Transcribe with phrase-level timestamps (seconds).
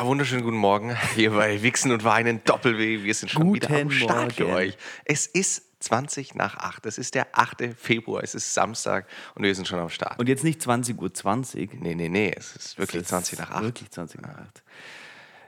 [0.00, 3.02] Ja, wunderschönen guten Morgen hier bei Wichsen und Weinen Doppel-W.
[3.02, 4.56] Wir sind schon Guten wieder am Start für Morgen.
[4.56, 4.78] euch.
[5.04, 6.86] Es ist 20 nach 8.
[6.86, 7.74] Es ist der 8.
[7.76, 8.22] Februar.
[8.24, 10.18] Es ist Samstag und wir sind schon am Start.
[10.18, 11.12] Und jetzt nicht 20.20 Uhr.
[11.12, 11.82] 20.
[11.82, 12.32] nee, nee, nee.
[12.34, 13.62] Es ist wirklich Es 20 ist nach 8.
[13.62, 14.62] Wirklich 20 nach 8.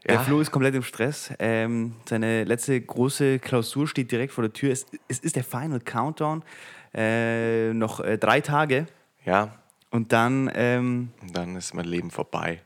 [0.04, 0.20] Der Ja.
[0.22, 1.32] Flo ist komplett im Stress.
[1.38, 4.70] Ähm, seine letzte große Klausur steht direkt vor der Tür.
[4.70, 6.44] Es, es ist der Final Countdown.
[6.92, 8.86] Äh, noch äh, drei Tage.
[9.24, 9.56] Ja,
[9.90, 12.60] Und dann, ähm, und dann ist mein Leben vorbei.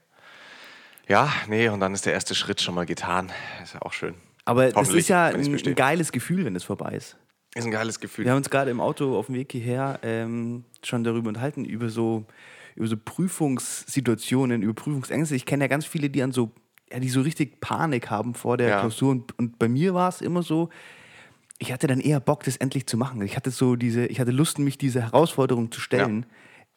[1.08, 3.30] Ja, nee, und dann ist der erste Schritt schon mal getan.
[3.62, 4.14] Ist ja auch schön.
[4.44, 7.16] aber das ist ja ein, ein geiles Gefühl, wenn es vorbei ist.
[7.54, 8.24] Ist ein geiles Gefühl.
[8.24, 11.88] Wir haben uns gerade im Auto auf dem Weg hierher ähm, schon darüber unterhalten, über
[11.88, 12.24] so,
[12.74, 15.34] über so Prüfungssituationen, über Prüfungsängste.
[15.34, 16.52] Ich kenne ja ganz viele, die an so,
[16.92, 18.80] ja, die so richtig Panik haben vor der Ja.
[18.80, 19.10] Klausur.
[19.10, 20.68] Und, und bei mir war es immer so,
[21.58, 23.22] ich hatte dann eher Bock, das endlich zu machen.
[23.22, 26.26] Ich hatte so diese, ich hatte Lust, mich dieser Herausforderung zu stellen.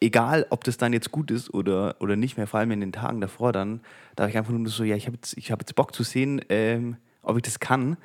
[0.01, 2.93] Egal, ob das dann jetzt gut ist oder, oder nicht mehr, vor allem in den
[2.93, 3.81] Tagen davor dann,
[4.15, 6.03] da habe ich einfach nur so, ja, ich habe jetzt, ich hab jetzt Bock zu
[6.03, 7.97] sehen, ähm, ob ich das kann.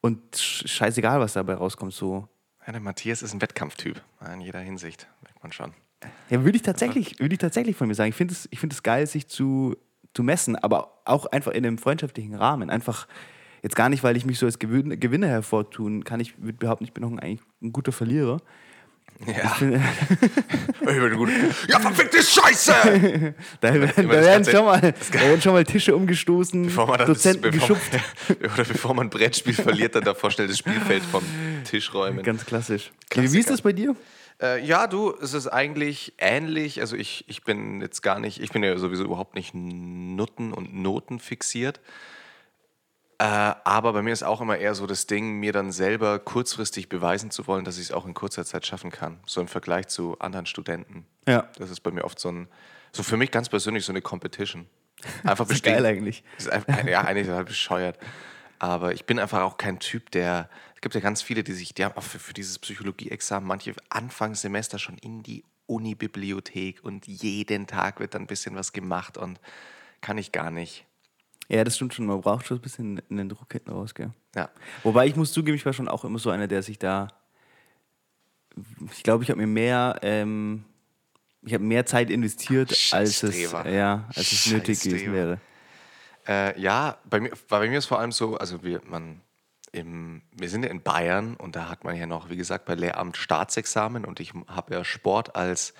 [0.00, 2.28] Und sch- scheißegal, was dabei rauskommt, so.
[2.66, 4.00] Ja, der Matthias ist ein Wettkampftyp.
[4.32, 5.72] In jeder Hinsicht, merkt man schon.
[6.30, 8.08] Ja, würde ich tatsächlich, würde ich tatsächlich von mir sagen.
[8.10, 9.76] Ich finde es, es geil, sich zu,
[10.14, 12.70] zu messen, aber auch einfach in einem freundschaftlichen Rahmen.
[12.70, 13.06] Einfach
[13.62, 16.20] jetzt gar nicht, weil ich mich so als Gewin Gewinner hervortun kann.
[16.20, 18.40] Ich würde behaupten, ich bin auch ein, eigentlich ein guter Verlierer.
[19.26, 19.52] Ja.
[19.54, 21.30] Ich bin gut.
[21.68, 23.34] Ja, verfickte Scheiße!
[23.60, 24.80] Da, werden- da, werden schon mal,
[25.12, 27.92] da werden schon mal Tische umgestoßen, Bevor man, das, Dozenten bevor, geschupft.
[28.28, 31.22] man, oder bevor man ein Brettspiel verliert, dann davor schnell das Spielfeld vom
[31.64, 32.22] Tisch räumen.
[32.22, 32.90] Ganz klassisch.
[33.10, 33.32] Klassiker.
[33.34, 33.96] Wie ist das bei dir?
[34.42, 36.80] Äh, ja, du, es ist eigentlich ähnlich.
[36.80, 40.74] Also ich, ich bin jetzt gar nicht, ich bin ja sowieso überhaupt nicht Nutten und
[40.74, 41.80] Noten fixiert.
[43.18, 46.88] Äh, aber bei mir ist auch immer eher so das Ding, mir dann selber kurzfristig
[46.88, 49.20] beweisen zu wollen, dass ich es auch in kurzer Zeit schaffen kann.
[49.26, 51.06] So im Vergleich zu anderen Studenten.
[51.26, 51.48] Ja.
[51.58, 52.48] Das ist bei mir oft so ein,
[52.92, 54.66] so für mich ganz persönlich so eine Competition.
[55.22, 56.24] Einfach Das ist geil eigentlich.
[56.38, 57.98] Ist einfach, ja, eigentlich total bescheuert.
[58.58, 60.48] Aber ich bin einfach auch kein Typ, der.
[60.74, 63.74] Es gibt ja ganz viele, die sich, die haben auch für, für dieses Psychologieexamen manche
[63.90, 69.40] Anfangssemester schon in die Unibibliothek und jeden Tag wird dann ein bisschen was gemacht und
[70.00, 70.86] kann ich gar nicht.
[71.48, 72.06] Ja, das stimmt schon.
[72.06, 74.10] Man braucht schon ein bisschen einen Druck hinten raus, gell?
[74.34, 74.50] Ja.
[74.82, 77.08] Wobei ich muss zugeben, ich war schon auch immer so einer, der sich da.
[78.92, 80.64] Ich glaube, ich habe mir mehr, ähm,
[81.42, 85.40] ich habe mehr Zeit investiert, Ach, als es, ja, als es nötig gewesen wäre.
[86.26, 89.20] Äh, ja, bei mir, bei mir ist vor allem so, also wir, man,
[89.72, 92.74] im, wir sind ja in Bayern und da hat man ja noch, wie gesagt, bei
[92.74, 95.74] Lehramt Staatsexamen und ich habe ja Sport als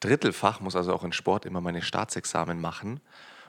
[0.00, 3.00] Drittelfach, muss also auch in Sport immer meine Staatsexamen machen.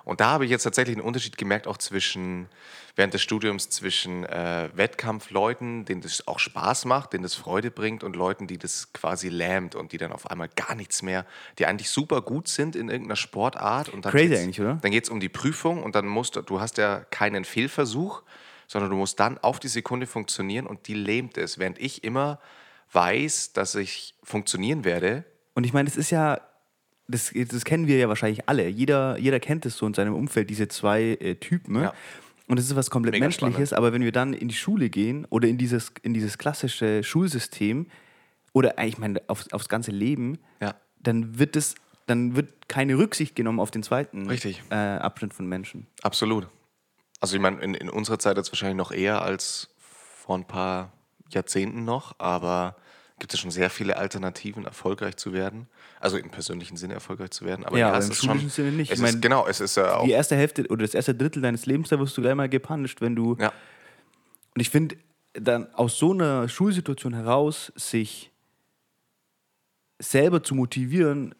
[0.05, 2.47] Und da habe ich jetzt tatsächlich einen Unterschied gemerkt, auch zwischen,
[2.95, 8.03] während des Studiums, zwischen äh, Wettkampfleuten, denen das auch Spaß macht, denen das Freude bringt
[8.03, 11.25] und Leuten, die das quasi lähmt und die dann auf einmal gar nichts mehr,
[11.59, 13.89] die eigentlich super gut sind in irgendeiner Sportart.
[13.89, 14.79] Und dann Crazy geht's- eigentlich, oder?
[14.81, 18.23] dann geht es um die Prüfung und dann musst du, du hast ja keinen Fehlversuch,
[18.67, 21.59] sondern du musst dann auf die Sekunde funktionieren und die lähmt es.
[21.59, 22.39] Während ich immer
[22.91, 25.23] weiß, dass ich funktionieren werde.
[25.53, 26.41] Und ich meine, das ist ja,
[27.07, 28.67] das, das kennen wir ja wahrscheinlich alle.
[28.67, 31.81] Jeder, jeder kennt es so in seinem Umfeld, diese zwei äh, Typen.
[31.81, 31.93] Ja.
[32.47, 33.73] Und das ist was komplett Mega Menschliches, spannend.
[33.73, 37.87] aber wenn wir dann in die Schule gehen oder in dieses, in dieses klassische Schulsystem
[38.51, 40.75] oder eigentlich meine, auf, aufs ganze Leben, Ja.
[41.01, 41.75] dann wird es,
[42.05, 44.29] dann wird keine Rücksicht genommen auf den zweiten.
[44.69, 45.87] Äh, Abschnitt von Menschen.
[46.01, 46.47] Absolut.
[47.21, 50.91] Also ich meine, in, in unserer Zeit jetzt wahrscheinlich noch eher als vor ein paar
[51.29, 52.75] Jahrzehnten noch, aber
[53.23, 55.67] gibt es schon sehr viele Alternativen, erfolgreich zu werden.
[56.01, 57.63] Also im persönlichen Sinne erfolgreich zu werden.
[57.63, 58.91] Aber Ja, ja, aber im ist schulischen schon, Sinne nicht.
[58.91, 60.03] Es Ich mein, ist, genau, es ist ja auch.
[60.03, 62.99] Die erste Hälfte oder das erste Drittel deines Lebens, da wirst du gleich mal gepunished,
[62.99, 63.53] wenn du Ja,
[64.53, 64.97] Und ich finde,
[65.31, 68.29] dann aus so einer Schulsituation heraus sich
[69.99, 71.33] selber zu motivieren,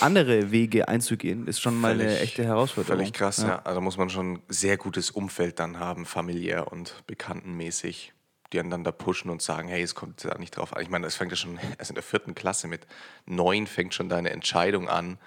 [0.00, 2.98] andere Wege einzugehen, ist schon mal eine Völlig- echte Herausforderung.
[2.98, 3.60] Völlig krass, ja.
[3.64, 8.12] Also muss man schon ein sehr gutes Umfeld dann haben, familiär und bekanntenmäßig,
[8.52, 10.82] die da pushen und sagen, hey, es kommt da nicht drauf an.
[10.82, 12.86] Ich meine, es fängt ja schon, erst in der vierten Klasse mit
[13.26, 15.18] neun fängt schon deine Entscheidung an,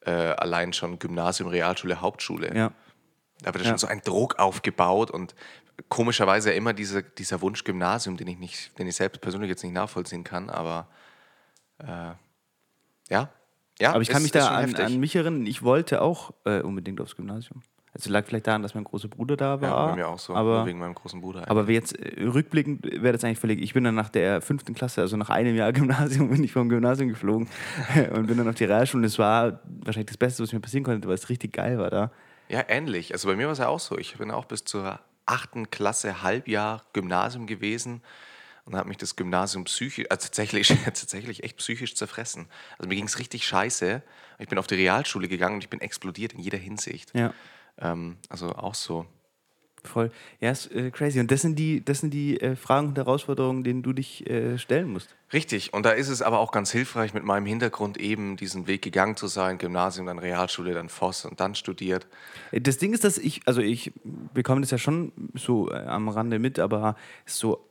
[0.00, 2.54] äh, allein schon Gymnasium, Realschule, Hauptschule.
[2.54, 2.72] Ja.
[3.42, 5.34] Da wird ja schon so ein Druck aufgebaut und
[5.88, 9.62] komischerweise ja immer diese, dieser Wunsch Gymnasium, den ich nicht, den ich selbst persönlich jetzt
[9.62, 10.88] nicht nachvollziehen kann, aber
[11.78, 12.12] äh,
[13.08, 13.28] ja.
[13.78, 13.92] ja.
[13.92, 14.84] Aber ich kann mich da an, heftig.
[14.84, 17.62] an mich erinnern, ich wollte auch äh, unbedingt aufs Gymnasium.
[17.92, 19.68] Es lag vielleicht daran, dass mein großer Bruder da war.
[19.68, 21.50] Ja, bei mir auch so, Aber, wegen meinem großen Bruder.
[21.50, 23.60] aber jetzt äh, rückblickend wäre das eigentlich völlig.
[23.60, 26.68] Ich bin dann nach der fünften Klasse, also nach einem Jahr Gymnasium, bin ich vom
[26.68, 27.48] Gymnasium geflogen
[28.14, 29.00] und bin dann auf die Realschule.
[29.02, 31.90] Und es war wahrscheinlich das Beste, was mir passieren konnte, weil es richtig geil war
[31.90, 32.12] da.
[32.48, 33.12] Ja, ähnlich.
[33.12, 33.98] Also bei mir war es ja auch so.
[33.98, 38.02] Ich bin auch bis zur achten Klasse Halbjahr Gymnasium gewesen
[38.64, 42.46] und habe mich das Gymnasium psychisch, also tatsächlich, tatsächlich echt psychisch zerfressen.
[42.78, 44.02] Also mir ging es richtig scheiße.
[44.38, 47.12] Ich bin auf die Realschule gegangen und ich bin explodiert in jeder Hinsicht.
[47.14, 47.32] Ja.
[47.80, 49.06] Ähm, also auch so.
[49.82, 50.10] Voll.
[50.40, 51.20] Ja, ist äh, crazy.
[51.20, 54.58] Und das sind die, das sind die äh, Fragen und Herausforderungen, denen du dich äh,
[54.58, 55.16] stellen musst.
[55.32, 58.82] Richtig, und da ist es aber auch ganz hilfreich, mit meinem Hintergrund eben diesen Weg
[58.82, 62.06] gegangen zu sein, Gymnasium, dann Realschule, dann Voss und dann studiert.
[62.50, 63.92] Äh, Das Ding ist, dass ich, also ich
[64.34, 67.66] bekomme das ja schon so äh, am Rande mit, aber so,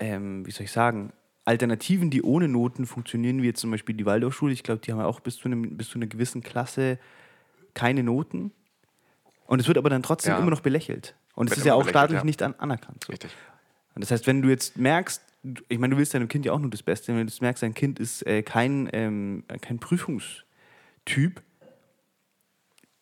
[0.00, 1.12] ähm, wie soll ich sagen,
[1.44, 4.98] Alternativen, die ohne Noten funktionieren, wie jetzt zum Beispiel die Waldorfschule, ich glaube, die haben
[4.98, 6.98] ja auch bis zu, einem, bis zu einer gewissen Klasse
[7.74, 8.52] keine Noten.
[9.52, 10.38] Und es wird aber dann trotzdem Ja.
[10.38, 11.14] immer noch belächelt.
[11.34, 12.24] Und es ist ja auch staatlich ja.
[12.24, 13.04] nicht an, anerkannt.
[13.04, 13.12] So.
[13.12, 13.30] Richtig.
[13.94, 15.20] Und das heißt, wenn du jetzt merkst,
[15.68, 17.62] ich meine, du willst deinem Kind ja auch nur das Beste, wenn du jetzt merkst,
[17.62, 21.42] dein Kind ist äh, kein, ähm, kein Prüfungstyp,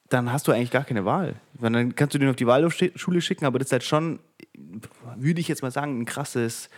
[0.09, 1.37] dann hast du eigentlich gar keine Wahl.
[1.55, 4.19] Weil dann kannst du den auf die Waldorfschule schicken, aber das ist halt schon,
[5.15, 6.69] würde ich jetzt mal sagen, ein krasses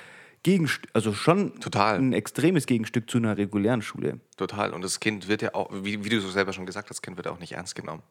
[0.42, 1.96] Gegenstück, also schon Total.
[1.98, 4.20] ein extremes Gegenstück zu einer regulären Schule.
[4.36, 4.75] Total.
[4.75, 7.02] Und das Kind wird ja auch, wie, wie du so selber schon gesagt hast, das
[7.02, 8.02] Kind wird auch nicht ernst genommen.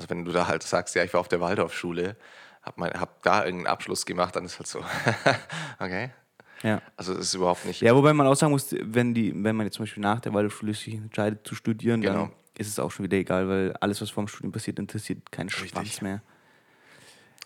[0.00, 2.16] Also wenn du da halt sagst, ja, ich war auf der Waldorfschule,
[2.62, 4.82] hab, mein, hab da irgendeinen Abschluss gemacht, dann ist halt so,
[5.78, 6.10] okay.
[6.62, 6.80] Ja.
[6.96, 7.82] Also das ist überhaupt nicht.
[7.82, 10.32] Ja, wobei man auch sagen muss, wenn, die, wenn man jetzt zum Beispiel nach der
[10.32, 12.30] Waldorfschule sich entscheidet zu studieren, dann Genau.
[12.56, 15.48] ist es auch schon wieder egal, weil alles, was vor dem Studium passiert, interessiert keinen
[15.48, 15.70] Richtig.
[15.70, 16.22] Schwanz mehr.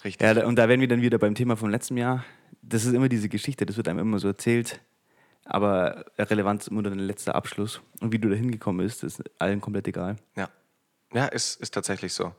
[0.05, 0.25] richtig.
[0.37, 2.25] Ja, und da wären wir dann wieder beim Thema vom letzten Jahr.
[2.63, 4.81] Das ist immer diese Geschichte, das wird einem immer so erzählt.
[5.45, 7.83] Aber relevant ist immer nur der letzte Abschluss.
[8.01, 10.17] Und wie du da hingekommen bist, ist allen komplett egal.
[10.37, 10.49] Ja,
[11.15, 12.35] ja ist, ist tatsächlich so.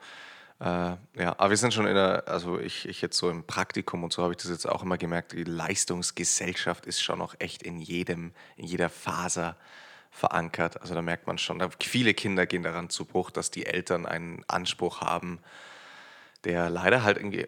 [0.59, 4.03] Äh, ja, aber wir sind schon in der, also ich, ich jetzt so im Praktikum
[4.03, 7.63] und so habe ich das jetzt auch immer gemerkt, die Leistungsgesellschaft ist schon noch echt
[7.63, 9.57] in jedem, in jeder Faser
[10.11, 10.79] verankert.
[10.81, 14.45] Also da merkt man schon, viele Kinder gehen daran zu Bruch, dass die Eltern einen
[14.47, 15.39] Anspruch haben,
[16.45, 17.47] der leider halt irgendwie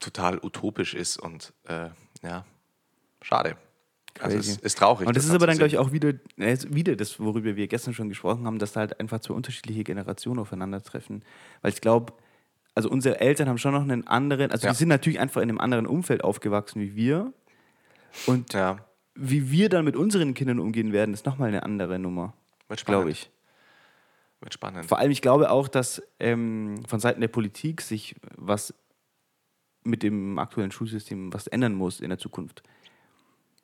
[0.00, 1.90] total utopisch ist und äh,
[2.22, 2.44] ja,
[3.22, 3.56] schade.
[4.20, 4.60] Also es Crazy.
[4.62, 5.06] ist traurig.
[5.08, 7.56] Und das ist dann aber dann, glaube ich, auch wieder, äh, ist wieder das, worüber
[7.56, 11.24] wir gestern schon gesprochen haben, dass da halt einfach zwei unterschiedliche Generationen aufeinandertreffen.
[11.62, 12.12] Weil ich glaube,
[12.74, 14.72] also unsere Eltern haben schon noch einen anderen, also Ja.
[14.72, 17.32] die sind natürlich einfach in einem anderen Umfeld aufgewachsen wie wir.
[18.26, 18.84] Und Ja,
[19.14, 22.34] wie wir dann mit unseren Kindern umgehen werden, ist nochmal eine andere Nummer,
[22.68, 22.98] wird spannend.
[23.00, 23.30] glaube ich.
[24.40, 24.86] Wird spannend.
[24.86, 28.72] Vor allem, ich glaube auch, dass ähm, von Seiten der Politik sich was
[29.82, 32.62] mit dem aktuellen Schulsystem was ändern muss in der Zukunft.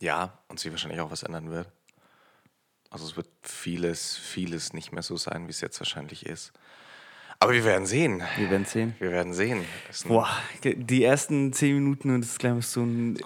[0.05, 1.67] Ja, und sich wahrscheinlich auch was ändern wird.
[2.91, 6.53] Also es wird vieles, vieles nicht mehr so sein, wie es jetzt wahrscheinlich ist.
[7.41, 8.23] Aber wir werden sehen.
[8.37, 8.95] Wir werden sehen.
[8.99, 9.65] Wir werden sehen.
[10.07, 10.29] Boah,
[10.63, 13.19] die ersten zehn Minuten und das ist gleich so ein.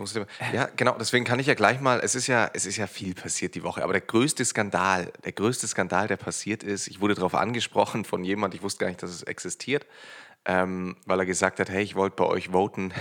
[0.53, 3.15] Ja, genau, deswegen kann ich ja gleich mal, es ist ja, es ist ja viel
[3.15, 7.15] passiert die Woche, aber der größte Skandal, der größte Skandal, der passiert ist, ich wurde
[7.15, 9.85] darauf angesprochen von jemand, ich wusste gar nicht, dass es existiert,
[10.45, 12.95] ähm, weil er gesagt hat, hey, ich wollte bei euch voten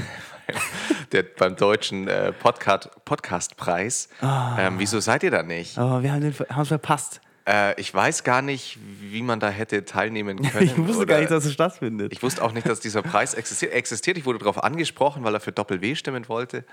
[1.11, 4.09] der, beim deutschen äh, Podcast, Podcastpreis.
[4.21, 5.77] Ähm, wieso seid ihr da nicht?
[5.77, 7.21] Aber wir haben es verpasst.
[7.47, 10.65] Äh, ich weiß gar nicht, wie man da hätte teilnehmen können.
[10.65, 12.11] Ich wusste gar nicht, dass es stattfindet.
[12.11, 13.71] ich wusste auch nicht, dass dieser Preis existiert.
[13.71, 14.17] Er existiert.
[14.17, 16.65] Ich wurde darauf angesprochen, weil er für Doppel-W stimmen wollte.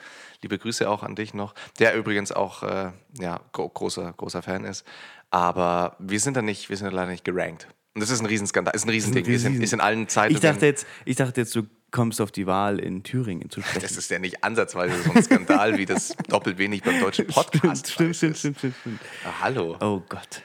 [0.43, 1.55] Liebe Grüße auch an dich noch.
[1.79, 4.85] Der übrigens auch äh, ja, gro großer, großer Fan ist.
[5.31, 7.69] Aber wir sind da nicht, wir sind da leider nicht gerankt.
[7.95, 9.27] Und das ist ein Riesenskandal, ist ein Riesending.
[9.27, 10.35] Wir sind, Riesen- ist in allen Zeitungen.
[10.37, 11.63] ich, dachte jetzt, ich dachte jetzt, du
[11.95, 13.81] kommst auf die Wahl in Thüringen zu sprechen.
[13.83, 17.93] das ist ja nicht ansatzweise so ein Skandal, wie das Doppel-W nicht beim deutschen Podcast
[17.93, 19.01] stimmt, stimmt, stimmt, stimmt, stimmt.
[19.25, 19.77] Ah, hallo.
[19.81, 20.43] Oh Gott.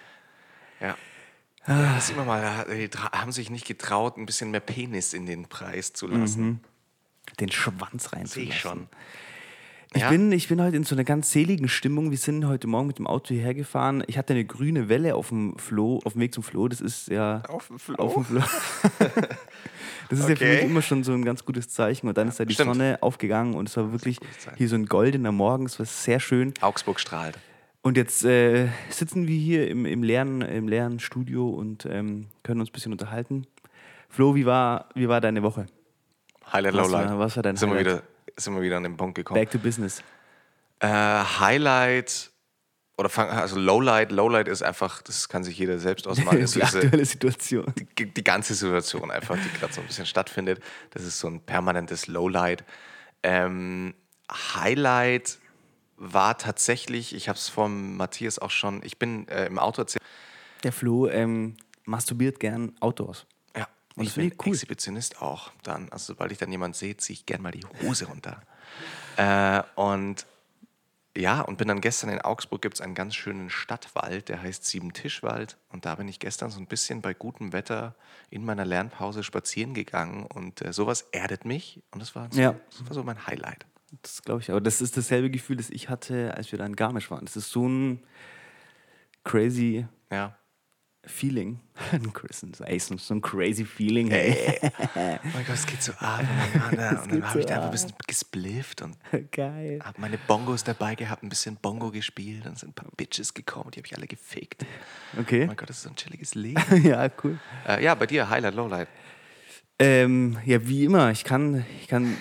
[0.80, 0.96] Ja.
[1.68, 2.44] Ja, das ist immer mal,
[2.90, 6.62] tra- haben sich nicht getraut, ein bisschen mehr Penis in den Preis zu lassen.
[7.40, 8.42] Den Schwanz Sehe reinzulassen.
[8.50, 8.88] ich schon.
[9.96, 10.10] Ich, Ja.
[10.12, 12.12] bin, ich bin heute in so einer ganz seligen Stimmung.
[12.12, 14.04] Wir sind heute Morgen mit dem Auto hierher gefahren.
[14.06, 16.68] Ich hatte eine grüne Welle auf dem Floh, auf dem Weg zum Floh.
[16.68, 17.42] Das ist ja.
[17.48, 17.96] Auf dem Floh?
[17.96, 18.40] Auf dem Floh.
[20.10, 20.56] das ist ja für Okay.
[20.58, 22.08] mich immer schon so ein ganz gutes Zeichen.
[22.08, 22.74] Und dann ist da die Stimmt.
[22.76, 24.20] Sonne aufgegangen und es war wirklich
[24.58, 25.66] hier so ein goldener Morgen.
[25.66, 26.54] Es war sehr schön.
[26.62, 27.40] Augsburg strahlt.
[27.82, 32.60] Und jetzt äh, sitzen wir hier im, im, leeren, im leeren Studio und ähm, können
[32.60, 33.48] uns ein bisschen unterhalten.
[34.10, 35.66] Flo, wie war, wie war deine Woche?
[36.52, 37.18] Highlight, Lowlight.
[37.18, 38.04] was war dein sind Wir wieder,
[38.44, 39.40] sind wir wieder an den Punkt gekommen.
[39.40, 40.02] Back to business.
[40.80, 42.32] Äh, Highlight
[42.98, 44.12] oder fang, also Lowlight.
[44.12, 46.40] Lowlight ist einfach, das kann sich jeder selbst ausmalen.
[46.40, 47.74] die diese, aktuelle Situation.
[47.98, 50.62] die, die ganze Situation einfach, die gerade so ein bisschen stattfindet.
[50.92, 52.66] Das ist so ein permanentes Lowlight.
[53.24, 53.94] Ähm,
[54.32, 55.40] Highlight
[55.96, 60.04] war tatsächlich, ich habe es vom Matthias auch schon, ich bin äh, im Auto erzählt.
[60.64, 61.56] Der Flo ähm,
[61.86, 63.26] masturbiert gern Outdoors.
[64.00, 64.54] Und ich das bin cool.
[64.54, 65.90] Exhibitionist auch dann.
[65.92, 68.42] Also sobald ich dann jemand sehe, ziehe ich gerne mal die Hose runter.
[69.18, 70.26] äh, und
[71.18, 74.64] ja, und bin dann gestern in Augsburg, gibt es einen ganz schönen Stadtwald, der heißt
[74.64, 75.58] Siebentischwald.
[75.70, 77.96] Und da bin ich gestern so ein bisschen bei gutem Wetter
[78.30, 80.26] in meiner Lernpause spazieren gegangen.
[80.28, 81.82] Und äh, sowas erdet mich.
[81.92, 82.56] Und das war, so, Ja.
[82.70, 83.66] das war so mein Highlight.
[84.04, 84.52] Das glaube ich.
[84.52, 87.26] Aber das ist dasselbe Gefühl, das ich hatte, als wir da in Garmisch waren.
[87.26, 88.04] Das ist so ein
[89.24, 90.38] crazy Ja,
[91.10, 91.60] Feeling.
[92.66, 94.60] Ey, so ein crazy Feeling, ey.
[94.96, 96.24] Oh mein Gott, es geht so ab.
[96.72, 98.96] Und dann, habe ich da einfach ein bisschen gesplifft und
[99.32, 99.80] Geil.
[99.84, 102.46] habe meine Bongos dabei gehabt, ein bisschen Bongo gespielt.
[102.46, 104.66] Dann sind ein paar Bitches gekommen, die habe ich alle gefickt.
[105.18, 105.46] Oh Okay.
[105.48, 106.62] mein Gott, das ist so ein chilliges Leben.
[106.84, 107.40] ja, cool.
[107.68, 108.88] äh, ja, bei dir, Highlight, Lowlight.
[109.82, 111.10] Ähm, ja, wie immer.
[111.12, 112.18] Ich kann, ich kann,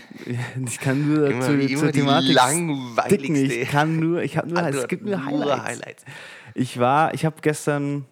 [0.64, 3.35] ich kann nur Immer zu, wie zur immer die Thematik langweiligste.
[3.35, 3.62] sticken.
[3.62, 5.64] Ich kann nur, ich habe nur, es gibt nur nur Highlights.
[5.64, 6.04] Highlights.
[6.54, 8.04] Ich war, ich habe gestern,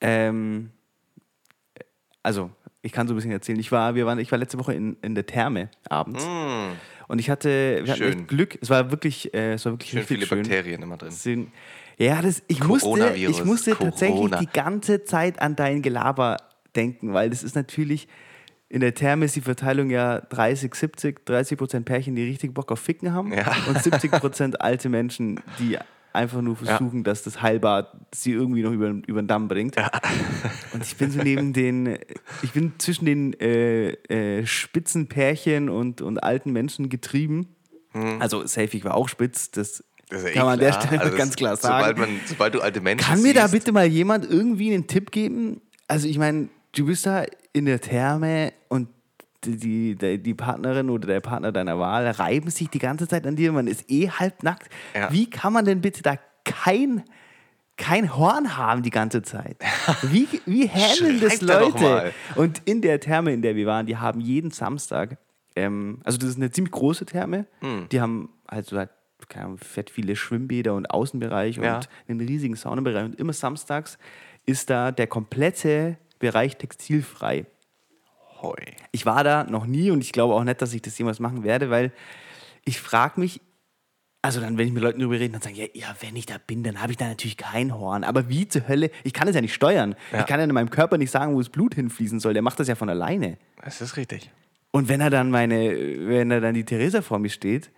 [0.00, 0.70] ähm,
[2.22, 2.50] also
[2.82, 3.58] ich kann so ein bisschen erzählen.
[3.58, 6.24] Ich war, wir waren, ich war letzte Woche in, in der Therme abends
[7.08, 8.06] und ich hatte, wir hatten Mm.
[8.06, 8.18] Schön.
[8.20, 8.58] echt Glück.
[8.60, 10.38] Es war wirklich, äh, es war wirklich Schön viele schön.
[10.42, 11.10] Bakterien immer drin.
[11.10, 11.50] Sind,
[11.98, 14.38] ja, das, ich musste, ich musste tatsächlich Corona.
[14.38, 16.36] die ganze Zeit an dein Gelaber
[16.76, 18.08] denken, weil das ist natürlich,
[18.68, 22.72] in der Therme ist die Verteilung ja 30, 70, 30 Prozent Pärchen, die richtig Bock
[22.72, 23.50] auf Ficken haben Ja.
[23.68, 25.78] und 70 Prozent alte Menschen, die
[26.14, 29.76] einfach nur versuchen, dass das Heilbad sie irgendwie noch über, über den Damm bringt.
[30.72, 31.98] Und ich bin so neben den,
[32.42, 37.48] ich bin zwischen den äh, äh, spitzen Pärchen und, und alten Menschen getrieben.
[38.18, 40.14] Also safe, ich war auch spitz, das, Hm.
[40.14, 40.82] Das ist ja eh kann man an der klar.
[40.82, 42.00] Stelle Also ganz klar Sobald, sagen.
[42.00, 45.60] man, sobald du alte Menschen Kann mir da bitte mal jemand irgendwie einen Tipp geben?
[45.88, 48.88] Also ich meine, du bist da in der Therme und
[49.46, 53.36] die, die, die Partnerin oder der Partner deiner Wahl reiben sich die ganze Zeit an
[53.36, 54.68] dir, man ist eh halbnackt.
[54.94, 55.12] Ja.
[55.12, 57.02] Wie kann man denn bitte da kein,
[57.76, 59.56] kein Horn haben die ganze Zeit?
[60.02, 62.12] Wie, wie handeln das Leute?
[62.36, 65.18] Und in der Therme, in der wir waren, die haben jeden Samstag,
[65.56, 67.88] ähm, also das ist eine ziemlich große Therme, Hm.
[67.90, 68.90] die haben halt so halt,
[69.28, 71.76] keine fett viele Schwimmbäder und Außenbereich Ja.
[71.76, 73.04] und einen riesigen Saunabereich.
[73.04, 73.96] Und immer samstags
[74.44, 77.46] ist da der komplette Bereich textilfrei.
[78.44, 78.54] Hoi.
[78.92, 81.42] Ich war da noch nie und ich glaube auch nicht, dass ich das jemals machen
[81.44, 81.92] werde, weil
[82.64, 83.40] ich frage mich,
[84.22, 86.36] also dann, wenn ich mit Leuten darüber rede, dann sagen, ja, ja, wenn ich da
[86.46, 88.04] bin, dann habe ich da natürlich kein Horn.
[88.04, 88.90] Aber wie zur Hölle?
[89.02, 89.94] Ich kann es ja nicht steuern.
[90.12, 90.20] Ja.
[90.20, 92.32] Ich kann ja in meinem Körper nicht sagen, wo das Blut hinfließen soll.
[92.32, 93.36] Der macht das ja von alleine.
[93.62, 94.30] Das ist richtig.
[94.70, 95.76] Und wenn er dann meine,
[96.08, 97.70] wenn er dann die Theresa vor mir steht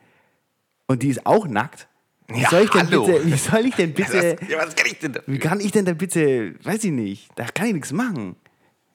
[0.87, 1.89] und die ist auch nackt,
[2.29, 3.07] wie Ja, soll ich denn hallo.
[3.07, 5.85] bitte, wie soll ich denn bitte, Was, was kann ich denn wie kann ich denn
[5.85, 8.37] da bitte, weiß ich nicht, da kann ich nichts machen.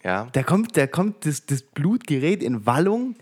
[0.03, 3.15] Ja, Da kommt, da kommt das, das Blut gerät in Wallung.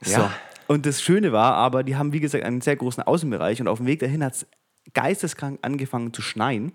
[0.00, 0.20] So.
[0.20, 0.32] Ja.
[0.66, 3.78] Und das Schöne war aber, die haben wie gesagt einen sehr großen Außenbereich und auf
[3.78, 4.46] dem Weg dahin hat es
[4.94, 6.72] geisteskrank angefangen zu schneien.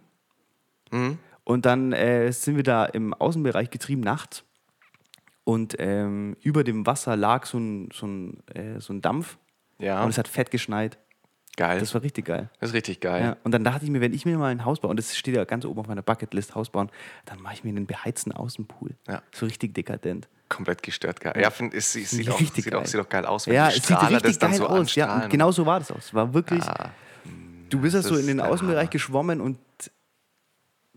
[0.92, 1.18] Mhm.
[1.44, 4.44] Und dann äh, sind wir da im Außenbereich getrieben nachts.
[5.44, 9.38] Und ähm, über dem Wasser lag so ein, so ein, äh, so ein Dampf.
[9.78, 10.04] ja.
[10.04, 10.98] Und es hat fett geschneit.
[11.58, 11.80] Geil.
[11.80, 12.50] Das war richtig geil.
[12.60, 13.24] das ist richtig geil.
[13.24, 13.38] Ja.
[13.44, 15.36] Und dann dachte ich mir, wenn ich mir mal ein Haus baue, und das steht
[15.36, 16.90] ja ganz oben auf meiner Bucketlist, Haus bauen,
[17.26, 18.96] dann mache ich mir einen beheizten Außenpool.
[19.08, 19.22] Ja.
[19.34, 20.28] So richtig dekadent.
[20.50, 21.34] Komplett gestört geil.
[21.42, 22.88] Ja, find, es, es sieht, auch, sieht, auch, geil.
[22.88, 24.68] sieht auch geil aus, wenn Ja, die es sieht Strahler richtig das dann geil so
[24.68, 24.96] aus.
[24.96, 25.24] Ja, anstrahlen.
[25.26, 26.14] und genau so war das aus.
[26.14, 26.92] War wirklich, Ja,
[27.70, 29.58] du bist ja so in den Außenbereich geschwommen und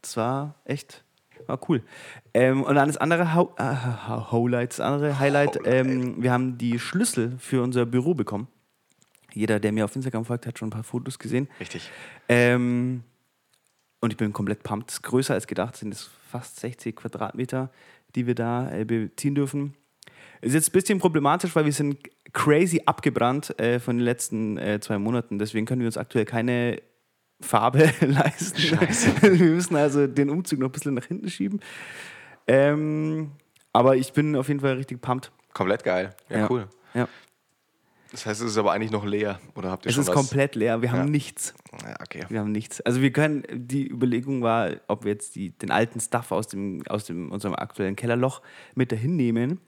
[0.03, 1.03] es war echt,
[1.47, 1.83] war cool.
[2.35, 5.87] Ähm, und dann das andere Ho äh, Highlight, das andere Highlight, Highlight.
[5.87, 8.49] ähm, wir haben die Schlüssel für unser Büro bekommen.
[9.39, 11.49] Jeder, der mir auf Instagram folgt, hat schon ein paar Fotos gesehen.
[11.61, 11.89] richtig.
[12.29, 13.05] Ähm,
[14.01, 14.91] und ich bin komplett pumped.
[14.91, 17.71] Es ist größer als gedacht, sind es fast 60 Quadratmeter,
[18.17, 19.75] die wir da äh, beziehen dürfen.
[20.41, 21.99] Ist jetzt ein bisschen problematisch, weil wir sind
[22.33, 25.39] crazy abgebrannt äh, von den letzten äh, zwei Monaten.
[25.39, 26.83] Deswegen können wir uns aktuell keine
[27.41, 28.59] Farbe leisten.
[28.59, 29.23] Scheiße.
[29.39, 31.61] wir müssen also den Umzug noch ein bisschen nach hinten schieben.
[32.49, 33.33] Ähm,
[33.73, 35.31] aber ich bin auf jeden Fall richtig pumped.
[35.53, 36.15] Komplett geil.
[36.29, 36.69] Ja, cool.
[36.95, 37.09] Ja.
[38.11, 39.39] Das heißt, es ist aber eigentlich noch leer.
[39.55, 40.15] Oder habt ihr Es schon ist was?
[40.15, 40.81] komplett leer.
[40.81, 41.11] Wir haben Ja.
[41.11, 41.55] nichts.
[41.83, 42.25] Ja, okay.
[42.29, 42.81] Wir haben nichts.
[42.81, 46.83] Also wir können, die Überlegung war, ob wir jetzt die, den alten Stuff aus, dem,
[46.89, 48.41] aus dem, unserem aktuellen Kellerloch
[48.75, 49.61] mit dahin nehmen.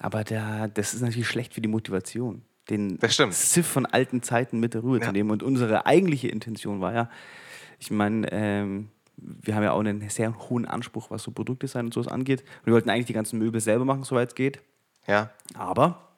[0.00, 2.98] Aber da, das ist natürlich schlecht für die Motivation, den.
[3.30, 5.12] Siff von alten Zeiten mit der Ruhe zu Ja.
[5.12, 5.30] nehmen.
[5.30, 7.10] Und unsere eigentliche Intention war ja,
[7.78, 11.94] ich meine, ähm, wir haben ja auch einen sehr hohen Anspruch, was so Produktdesign und
[11.94, 12.40] sowas angeht.
[12.40, 14.60] Und wir wollten eigentlich die ganzen Möbel selber machen, soweit es geht.
[15.06, 15.30] Ja.
[15.54, 16.08] Aber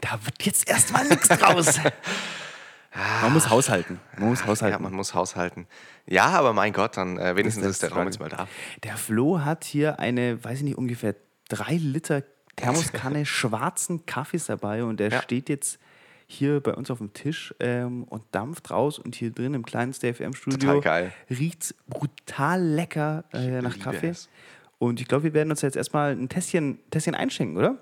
[0.00, 1.78] da wird jetzt erstmal nichts draus.
[3.22, 4.00] Man muss haushalten.
[4.16, 4.82] Man muss Ja, haushalten.
[4.82, 5.66] man muss haushalten.
[6.06, 8.48] Ja, aber mein Gott, dann äh, wenigstens Das ist der ist Raum jetzt mal da.
[8.84, 11.14] Der Flo hat hier eine, weiß ich nicht, ungefähr
[11.50, 12.22] drei Liter
[12.56, 15.20] Thermoskanne schwarzen Kaffees dabei und der Ja.
[15.20, 15.78] steht jetzt
[16.26, 19.92] hier bei uns auf dem Tisch ähm, und dampft raus und hier drin im kleinen
[19.92, 21.12] StFM-Studio Total geil.
[21.28, 24.08] riecht brutal lecker äh, nach Kaffee.
[24.08, 24.30] es.
[24.78, 27.76] Und ich glaube, wir werden uns jetzt erstmal ein Tässchen, Tässchen einschenken, oder?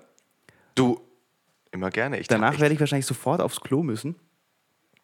[0.75, 0.99] Du,
[1.75, 2.19] immer gerne.
[2.19, 4.15] Ich Danach werde ich wahrscheinlich sofort aufs Klo müssen.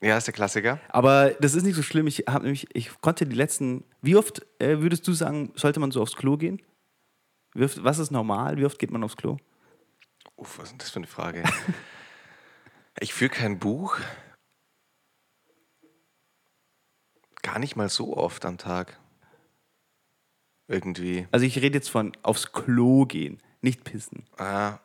[0.02, 0.80] Ja, ist der Klassiker.
[0.90, 2.08] Aber das ist nicht so schlimm.
[2.08, 3.84] Ich habe nämlich, ich konnte die letzten.
[4.02, 6.60] Wie oft äh, würdest du sagen, sollte man so aufs Klo gehen?
[7.54, 8.58] Wie oft, was ist normal?
[8.58, 9.38] Wie oft geht man aufs Klo?
[10.38, 11.44] Uff, was ist denn das für eine Frage?
[13.00, 14.00] ich führe kein Buch.
[17.44, 19.00] Gar nicht mal so oft am Tag.
[20.68, 21.28] irgendwie.
[21.32, 24.26] Also ich rede jetzt von aufs Klo gehen, nicht pissen.
[24.38, 24.80] Ah,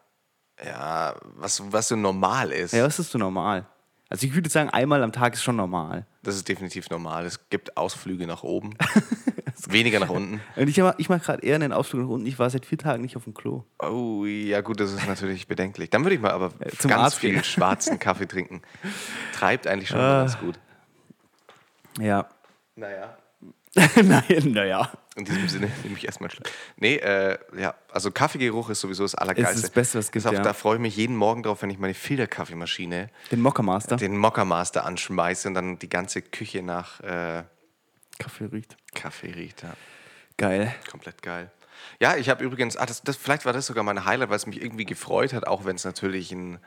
[0.64, 2.72] ja, was, was so normal ist.
[2.72, 3.66] Ja, was ist so normal?
[4.08, 6.06] Also ich würde sagen, einmal am Tag ist schon normal.
[6.22, 7.26] Das ist definitiv normal.
[7.26, 8.74] Es gibt Ausflüge nach oben,
[9.68, 10.40] weniger nach unten.
[10.54, 12.26] Und ich, ich mache gerade eher einen Ausflug nach unten.
[12.26, 13.64] Ich war seit vier Tagen nicht auf dem Klo.
[13.80, 15.90] Oh, ja gut, das ist natürlich bedenklich.
[15.90, 17.42] Dann würde ich mal aber zum ganz Arzt viel gehen.
[17.44, 18.62] schwarzen Kaffee trinken.
[19.34, 20.20] Treibt eigentlich schon Ah.
[20.20, 20.56] ganz gut.
[21.98, 22.28] Ja.
[22.76, 23.16] Naja.
[24.02, 24.90] Nein, naja.
[25.16, 26.46] In diesem Sinne nehme ich erstmal einen Schluck.
[26.76, 29.54] Nee, äh, ja, also Kaffeegeruch ist sowieso das Allergeilste.
[29.54, 30.42] Ist das Beste, was es gibt, Das auch- ja.
[30.42, 33.96] Da freue ich mich jeden Morgen drauf, wenn ich meine Filterkaffeemaschine, Den Mockermaster.
[33.96, 37.44] den Mockermaster anschmeiße und dann die ganze Küche nach äh,
[38.18, 38.76] Kaffee riecht.
[38.94, 39.62] Kaffee riecht.
[39.62, 39.74] Ja.
[40.38, 40.74] Geil.
[40.90, 41.50] Komplett geil.
[42.00, 44.46] Ja, ich habe übrigens, ah, das, das, vielleicht war das sogar mein Highlight, weil es
[44.46, 46.58] mich irgendwie gefreut hat, auch wenn es natürlich ein,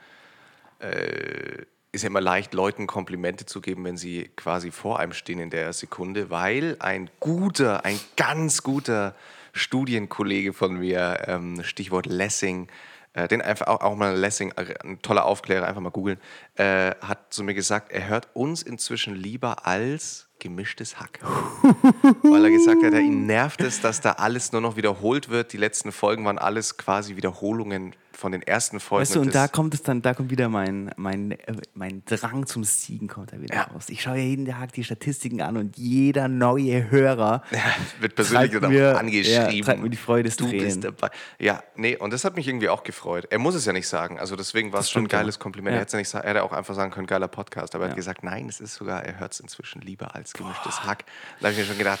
[0.80, 1.62] äh,
[1.92, 5.50] ist ja immer leicht, Leuten Komplimente zu geben, wenn sie quasi vor einem stehen in
[5.50, 9.14] der Sekunde, weil ein guter, ein ganz guter
[9.52, 12.68] Studienkollege von mir, ähm, Stichwort Lessing,
[13.12, 16.20] äh, den einfach auch, auch mal Lessing, äh, ein toller Aufklärer, einfach mal googeln,
[16.54, 21.18] äh, hat zu mir gesagt, er hört uns inzwischen lieber als gemischtes Hack.
[22.22, 25.52] Weil er gesagt hat, ja, ihn nervt es, dass da alles nur noch wiederholt wird.
[25.52, 29.00] Die letzten Folgen waren alles quasi Wiederholungen von den ersten Folgen.
[29.02, 32.46] Weißt du, und da kommt es dann, da kommt wieder mein, mein, äh, mein Drang
[32.46, 33.62] zum Siegen kommt da wieder Ja.
[33.64, 33.86] raus.
[33.88, 37.42] Ich schaue ja jeden Tag die Statistiken an und jeder neue Hörer
[38.00, 39.52] wird persönlich dann mir- angeschrieben.
[39.56, 40.64] ja, treibt mir die Freude des Du Tränen.
[40.66, 41.08] bist dabei.
[41.38, 43.26] Ja, nee, und das hat mich irgendwie auch gefreut.
[43.30, 44.18] Er muss es ja nicht sagen.
[44.20, 45.18] Also deswegen war es schon ein stimmt, ja.
[45.20, 45.72] geiles Kompliment.
[45.72, 45.78] Ja.
[45.78, 47.74] Er, hätte ja nicht, er hätte auch einfach sagen können, geiler Podcast.
[47.74, 47.90] Aber er Ja.
[47.92, 51.04] hat gesagt, nein, es ist sogar, er hört es inzwischen lieber als gemischtes Hack.
[51.40, 52.00] Da habe ich mir schon gedacht,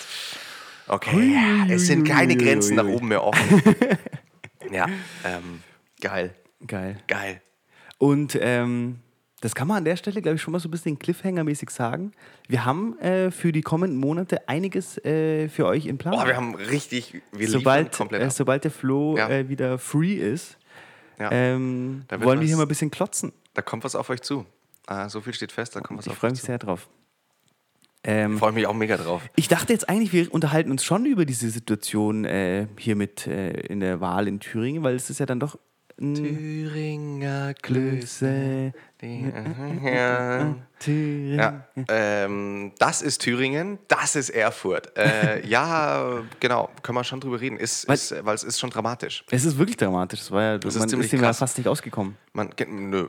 [0.86, 1.34] okay,
[1.70, 3.62] es sind keine Grenzen nach oben mehr offen.
[4.70, 4.86] ja,
[5.24, 5.62] ähm,
[6.00, 6.34] geil,
[6.66, 6.96] Geil.
[7.08, 7.42] geil.
[7.98, 9.00] Und ähm,
[9.40, 12.12] das kann man an der Stelle, glaube ich, schon mal so ein bisschen Cliffhanger-mäßig sagen.
[12.48, 16.14] Wir haben äh, für die kommenden Monate einiges äh, für euch in Plan.
[16.14, 19.28] Boah, wir haben richtig, wir sobald, komplett äh, sobald der Flo Ja.
[19.30, 20.58] äh, wieder free ist,
[21.18, 21.30] Ja.
[21.32, 23.32] ähm, wollen wir was- hier mal ein bisschen klotzen.
[23.54, 24.44] Da kommt was auf euch zu.
[24.86, 26.46] Ah, so viel steht fest, da kommt was Ich auf freue euch mich zu.
[26.46, 26.88] sehr drauf.
[28.02, 29.22] Ähm, Freue mich auch mega drauf.
[29.36, 33.50] ich dachte jetzt eigentlich, wir unterhalten uns schon über diese Situation äh, hier mit äh,
[33.50, 35.58] in der Wahl in Thüringen, weil es ist ja dann doch
[36.00, 38.72] Thüringer Klöße.
[39.02, 40.56] Ja.
[40.86, 44.96] Ja, ähm, das ist Thüringen, das ist Erfurt.
[44.96, 48.70] Äh, ja, genau, können wir schon drüber reden, ist, Weil- ist, weil es ist schon
[48.70, 49.24] dramatisch.
[49.30, 50.20] Es ist wirklich dramatisch.
[50.20, 52.16] Das war ja, ist man ziemlich ist dem ja fast nicht ausgekommen.
[52.32, 53.06] Man, nö,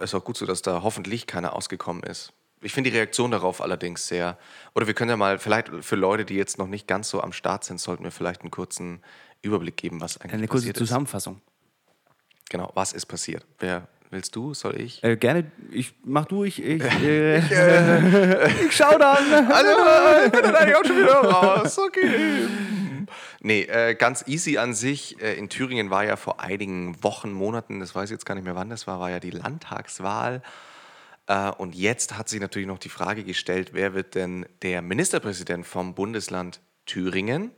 [0.00, 2.32] ist auch gut so, dass da hoffentlich keiner ausgekommen ist.
[2.60, 4.38] Ich finde die Reaktion darauf allerdings sehr.
[4.74, 7.32] Oder wir können ja mal, vielleicht für Leute, die jetzt noch nicht ganz so am
[7.32, 9.00] Start sind, sollten wir vielleicht einen kurzen
[9.42, 11.36] Überblick geben, was eigentlich Eine kurze passiert Zusammenfassung.
[11.36, 11.42] ist.
[12.48, 13.44] Genau, was ist passiert?
[13.58, 14.54] Wer willst du?
[14.54, 15.02] Soll ich?
[15.04, 17.38] Äh, gerne, ich mach du, ich, ich, äh,
[18.66, 19.48] ich schau dann.
[19.48, 21.78] Hallo, ich bin dann eigentlich auch schon wieder raus.
[21.78, 22.48] Okay.
[23.40, 25.20] Nee, äh, ganz easy an sich.
[25.22, 28.44] Äh, in Thüringen war ja vor einigen Wochen, Monaten, das weiß ich jetzt gar nicht
[28.44, 30.42] mehr wann das war, war ja die Landtagswahl.
[31.26, 35.66] Äh, und jetzt hat sich natürlich noch die Frage gestellt, wer wird denn der Ministerpräsident
[35.66, 37.52] vom Bundesland Thüringen?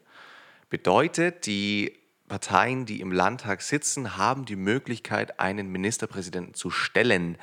[0.68, 1.99] Bedeutet, die
[2.30, 7.36] Parteien, die im Landtag sitzen, haben die Möglichkeit, einen Ministerpräsidenten zu stellen.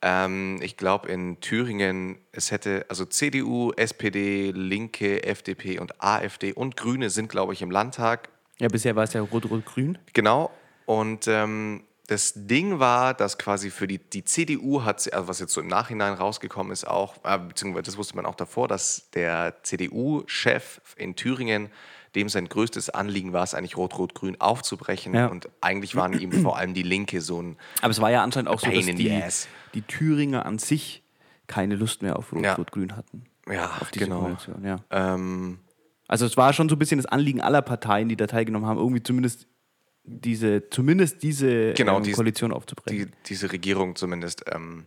[0.00, 6.76] Ähm, ich glaube, in Thüringen, es hätte, also CDU, SPD, Linke, FDP und AfD und
[6.76, 8.30] Grüne sind, glaube ich, im Landtag.
[8.58, 9.98] Ja, bisher war es ja rot-rot-grün.
[10.14, 10.50] Genau.
[10.86, 15.52] Und ähm, das Ding war, dass quasi für die, die CDU hat, also was jetzt
[15.52, 19.62] so im Nachhinein rausgekommen ist, auch, äh, beziehungsweise das wusste man auch davor, dass der
[19.62, 21.70] CDU-Chef in Thüringen,
[22.14, 25.14] dem sein größtes Anliegen war es eigentlich Rot-Rot-Grün aufzubrechen.
[25.14, 25.26] Ja.
[25.28, 27.56] Und eigentlich waren ihm vor allem die Linke so ein.
[27.80, 29.22] Aber es war ja anscheinend auch so, Pain dass in the die,
[29.74, 31.02] die Thüringer an sich
[31.46, 32.50] keine Lust mehr auf Ja.
[32.54, 33.24] Rot-Rot-Grün hatten.
[33.50, 34.20] Ja, Auf diese genau.
[34.20, 34.76] Koalition, ja.
[34.90, 35.58] Ähm,
[36.06, 38.78] Also es war schon so ein bisschen das Anliegen aller Parteien, die da teilgenommen haben,
[38.78, 39.46] irgendwie zumindest
[40.04, 43.06] diese, zumindest diese Genau, ähm, dies- Koalition aufzubrechen.
[43.06, 44.86] die, diese Regierung zumindest, ähm,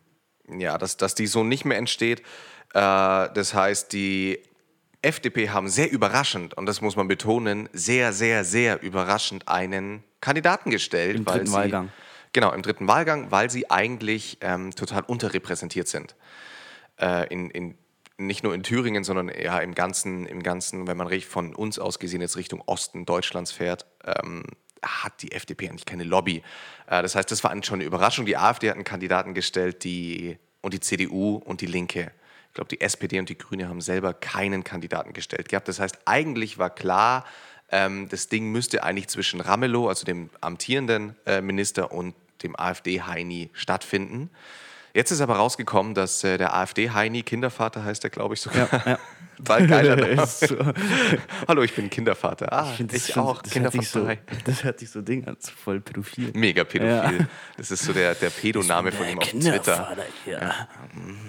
[0.57, 2.19] ja, dass, dass die so nicht mehr entsteht.
[2.73, 2.79] Äh,
[3.33, 4.39] das heißt, die
[5.05, 10.71] FDP haben sehr überraschend, und das muss man betonen, sehr, sehr, sehr überraschend einen Kandidaten
[10.71, 11.15] gestellt.
[11.17, 11.91] Im dritten sie, Wahlgang.
[12.33, 16.15] Genau, im dritten Wahlgang, weil sie eigentlich ähm, total unterrepräsentiert sind.
[16.99, 17.77] Äh, in, in,
[18.17, 21.99] nicht nur in Thüringen, sondern ja im Ganzen, im Ganzen, wenn man von uns aus
[21.99, 24.43] gesehen jetzt Richtung Osten Deutschlands fährt, ähm,
[24.81, 26.43] hat die FDP eigentlich keine Lobby.
[26.87, 28.25] Äh, das heißt, das war schon eine Überraschung.
[28.25, 32.11] Die AfD hat einen Kandidaten gestellt, die und die CDU und die Linke.
[32.55, 35.67] Ich glaube, die SPD und die Grüne haben selber keinen Kandidaten gestellt gehabt.
[35.67, 37.25] Das heißt, eigentlich war klar,
[37.69, 43.49] ähm, das Ding müsste eigentlich zwischen Ramelow, also dem amtierenden äh, Minister, und dem AfD-Heini
[43.51, 44.29] stattfinden.
[44.95, 48.69] Jetzt ist aber rausgekommen, dass äh, der AfD-Heini, Kindervater heißt er, glaube ich sogar.
[48.71, 48.99] Ja, ja.
[49.39, 50.23] Weil geiler Name.
[50.23, 50.55] Ist so.
[51.45, 52.53] Hallo, ich bin Kindervater.
[52.53, 53.43] Ah, ich, das schon- auch.
[53.43, 54.17] hört sich so, Kindervater.
[54.45, 56.31] Das hört sich so Ding an, so voll pädophil.
[56.33, 57.17] Mega pädophil.
[57.19, 57.25] Ja.
[57.57, 59.97] Das ist so der, der Pedoname von ihm auf Twitter.
[60.25, 60.39] Ja,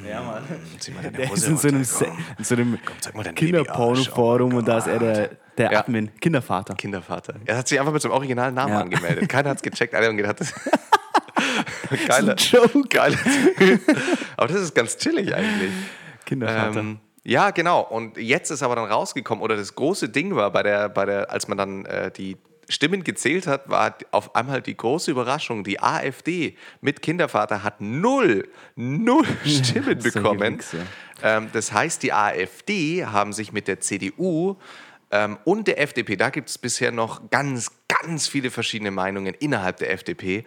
[0.09, 0.45] ja Mann.
[0.79, 2.79] Zieh mal deine Der ist Hose in so einem, in so einem
[3.25, 5.81] dein Kinderporno-Forum und da ist er der, der Ja.
[5.81, 6.75] Admin, Kindervater.
[6.77, 7.35] Kindervater.
[7.45, 9.29] Er hat sich einfach mit seinem originalen Namen angemeldet.
[9.29, 9.93] Keiner hat es gecheckt.
[9.97, 10.55] Alle haben gedacht, das
[12.07, 12.89] Geiler Joke.
[12.89, 13.19] geiler
[14.37, 15.73] Aber das ist ganz chillig eigentlich.
[16.25, 16.81] Kindervater.
[16.81, 17.81] Ähm, ja, genau.
[17.81, 21.31] Und jetzt ist aber dann rausgekommen, oder das große Ding war, bei der, bei der,
[21.31, 22.37] als man dann äh, die
[22.69, 28.49] Stimmen gezählt hat, war auf einmal die große Überraschung, die AfD mit Kindervater hat null,
[28.75, 30.59] null Stimmen bekommen.
[30.59, 30.79] Wichser.
[31.23, 34.57] Ähm, das heißt, die AfD haben sich mit der CDU
[35.11, 39.79] ähm, und der FDP, da gibt es bisher noch ganz, ganz viele verschiedene Meinungen innerhalb
[39.79, 40.45] der FDP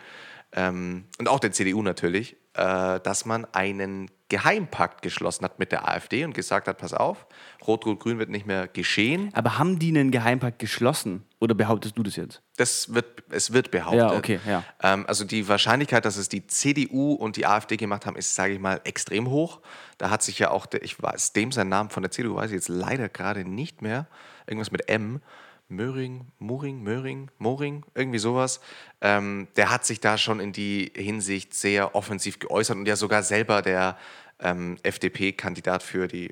[0.54, 5.88] ähm, und auch der CDU natürlich, äh, dass man einen Geheimpakt geschlossen hat mit der
[5.88, 7.26] AfD und gesagt hat, pass auf,
[7.66, 9.32] Rot-Rot-Grün wird nicht mehr geschehen.
[9.34, 11.24] Aber haben die einen Geheimpakt geschlossen?
[11.40, 12.42] Oder behauptest du das jetzt?
[12.58, 14.00] Das wird, es wird behauptet.
[14.00, 14.64] Ja, okay, ja.
[14.84, 18.54] Ähm, also die Wahrscheinlichkeit, dass es die CDU und die AfD gemacht haben, ist, sage
[18.54, 19.62] ich mal, extrem hoch.
[19.98, 22.52] Da hat sich ja auch, der, ich weiß, dem sein Namen von der CDU weiß
[22.52, 24.08] ich jetzt leider gerade nicht mehr.
[24.46, 25.22] Irgendwas mit M.
[25.70, 28.60] Möhring, Muring, Möhring, Moring, irgendwie sowas.
[29.02, 33.22] Ähm, der hat sich da schon in die Hinsicht sehr offensiv geäußert und ja sogar
[33.22, 33.98] selber der
[34.40, 36.32] ähm, FDP-Kandidat für die,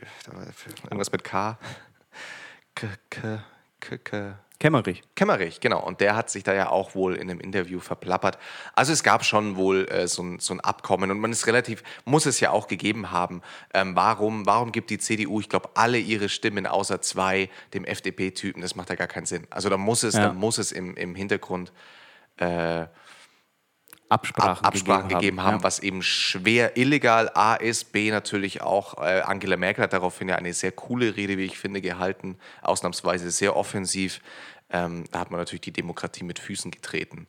[0.55, 1.59] für irgendwas mit K.
[2.73, 3.43] K, K,
[3.79, 5.03] K, K, Kämmerich.
[5.15, 5.83] Kemmerich, genau.
[5.85, 8.39] Und der hat sich da ja auch wohl in einem Interview verplappert.
[8.73, 11.83] Also es gab schon wohl äh, so, ein, so ein Abkommen und man ist relativ,
[12.05, 13.43] muss es ja auch gegeben haben.
[13.73, 18.61] Ähm, warum, warum gibt die CDU, ich glaube, alle ihre Stimmen außer zwei dem FDP-Typen?
[18.63, 19.45] Das macht ja gar keinen Sinn.
[19.51, 20.27] Also da muss es, Ja.
[20.27, 21.71] da muss es im, im Hintergrund
[24.09, 25.63] Absprachen, Ab Absprachen gegeben haben, Ja.
[25.63, 29.01] was eben schwer illegal A ist, B natürlich auch.
[29.03, 33.29] Äh, Angela Merkel hat daraufhin ja eine sehr coole Rede, wie ich finde, gehalten, ausnahmsweise
[33.31, 34.21] sehr offensiv.
[34.69, 37.27] Ähm, da hat man natürlich die Demokratie mit Füßen getreten,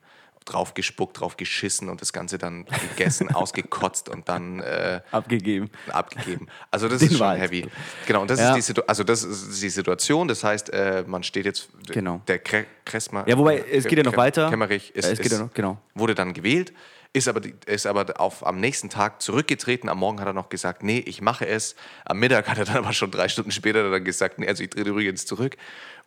[0.53, 5.71] drauf gespuckt, drauf geschissen und das Ganze dann gegessen, ausgekotzt und dann äh, abgegeben.
[5.89, 6.49] abgegeben.
[6.71, 7.67] Also das Den ist schon Wahrheits- heavy.
[8.07, 8.57] Genau, und das, Ja.
[8.57, 10.29] ist die also das ist die Situation.
[10.29, 12.21] Das heißt, äh, man steht jetzt, Genau.
[12.27, 14.49] der Kre Kressmer, Ja, wobei, es geht ja noch weiter.
[14.51, 15.79] Kemmerich ist, es geht ja noch, genau.
[15.95, 16.73] wurde dann gewählt,
[17.13, 19.89] ist aber, ist aber auf, am nächsten Tag zurückgetreten.
[19.89, 21.75] Am Morgen hat er noch gesagt, nee, ich mache es.
[22.05, 24.71] Am Mittag hat er dann aber schon drei Stunden später dann gesagt, nee, also ich
[24.71, 25.57] trete übrigens zurück,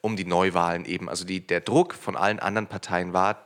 [0.01, 1.10] um die Neuwahlen eben.
[1.10, 3.45] Also die, der Druck von allen anderen Parteien war,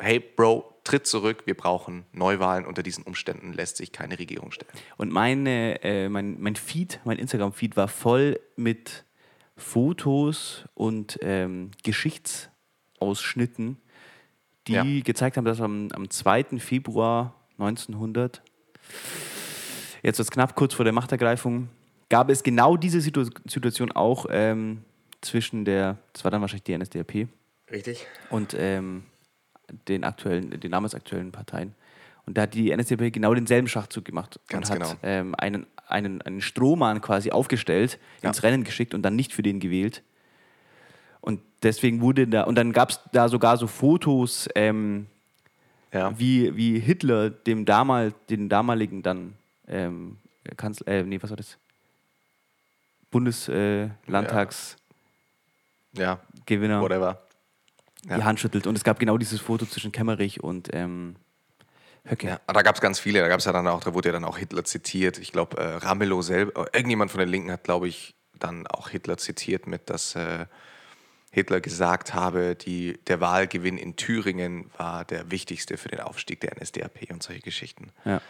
[0.00, 2.64] hey Bro, tritt zurück, wir brauchen Neuwahlen.
[2.66, 4.70] Unter diesen Umständen lässt sich keine Regierung stellen.
[4.96, 9.04] Und meine, äh, mein, mein Feed, mein Instagram-Feed war voll mit
[9.56, 13.76] Fotos und ähm, Geschichtsausschnitten,
[14.66, 14.84] die Ja.
[15.02, 16.58] gezeigt haben, dass am, am 2.
[16.58, 18.42] Februar 1900,
[20.02, 21.68] jetzt ist knapp kurz vor der Machtergreifung,
[22.08, 24.84] gab es genau diese Situ Situation auch ähm,
[25.20, 27.28] zwischen der, das war dann wahrscheinlich die NSDAP,
[27.70, 28.06] Richtig?
[28.30, 29.02] und ähm,
[29.88, 31.74] den aktuellen, den damals aktuellen Parteien.
[32.26, 34.90] Und da hat die NSDAP genau denselben Schachzug gemacht Ganz und genau.
[34.90, 38.28] hat ähm, einen, einen, einen Strohmann quasi aufgestellt, Ja.
[38.28, 40.02] ins Rennen geschickt und dann nicht für den gewählt.
[41.22, 45.06] Und deswegen wurde da, und dann gab es da sogar so Fotos, ähm,
[45.92, 46.18] Ja.
[46.18, 49.34] wie, wie Hitler dem damal, den damaligen dann
[49.66, 50.18] ähm,
[50.56, 51.56] Kanzler, äh, nee, was war das?
[53.10, 54.78] Bundeslandtagsgewinner
[55.96, 57.22] äh, ja, whatever.
[58.04, 58.66] Die Hand schüttelt.
[58.66, 61.16] Und es gab genau dieses Foto zwischen Kemmerich und ähm,
[62.04, 62.28] Höcke.
[62.28, 63.20] Ja, da gab es ganz viele.
[63.20, 65.18] Da gab es ja dann auch, da wurde ja dann auch Hitler zitiert.
[65.18, 68.88] Ich glaube, äh, Ramelow selber, äh, irgendjemand von den Linken hat, glaube ich, dann auch
[68.88, 70.46] Hitler zitiert mit, dass äh,
[71.30, 76.56] Hitler gesagt habe, die, der Wahlgewinn in Thüringen war der wichtigste für den Aufstieg der
[76.58, 77.90] NSDAP und solche Geschichten.
[78.04, 78.20] Ja.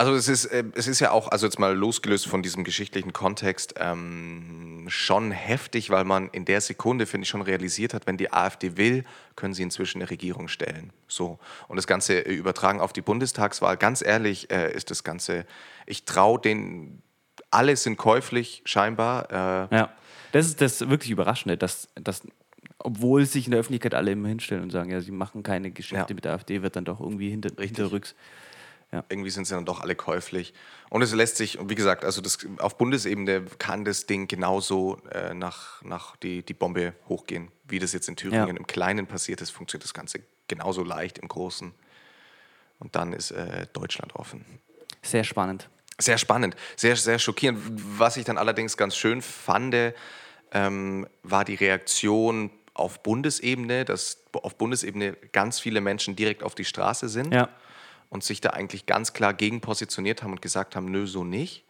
[0.00, 3.12] Also es ist, äh, es ist ja auch, also jetzt mal losgelöst von diesem geschichtlichen
[3.12, 8.16] Kontext, ähm, schon heftig, weil man in der Sekunde, finde ich, schon realisiert hat, wenn
[8.16, 9.04] die AfD will,
[9.36, 10.90] können sie inzwischen eine Regierung stellen.
[11.06, 11.38] So.
[11.68, 13.76] Und das Ganze äh, übertragen auf die Bundestagswahl.
[13.76, 15.44] Ganz ehrlich äh, ist das Ganze,
[15.84, 17.02] ich traue den,
[17.50, 19.30] alle sind käuflich scheinbar.
[19.70, 19.92] Äh, ja.
[20.32, 22.22] Das ist das wirklich Überraschende, dass, dass,
[22.78, 26.06] obwohl sich in der Öffentlichkeit alle immer hinstellen und sagen, ja, sie machen keine Geschichte
[26.08, 26.14] Ja.
[26.14, 28.14] mit der AfD, wird dann doch irgendwie hinter, hinterrücks.
[29.08, 30.52] Irgendwie sind sie dann doch alle käuflich.
[30.88, 34.98] Und es lässt sich, und wie gesagt, also das, auf Bundesebene kann das Ding genauso
[35.12, 38.56] äh, nach, nach die, die Bombe hochgehen, wie das jetzt in Thüringen Ja.
[38.56, 41.72] im Kleinen passiert ist, funktioniert das Ganze genauso leicht im Großen.
[42.80, 44.44] Und dann ist äh, Deutschland offen.
[45.02, 45.68] Sehr spannend.
[45.98, 47.60] Sehr spannend, sehr, sehr schockierend.
[47.98, 49.76] Was ich dann allerdings ganz schön fand,
[50.52, 56.64] ähm, war die Reaktion auf Bundesebene, dass auf Bundesebene ganz viele Menschen direkt auf die
[56.64, 57.32] Straße sind.
[57.34, 57.50] Ja.
[58.10, 61.64] Und sich da eigentlich ganz klar gegen positioniert haben und gesagt haben, nö, so nicht.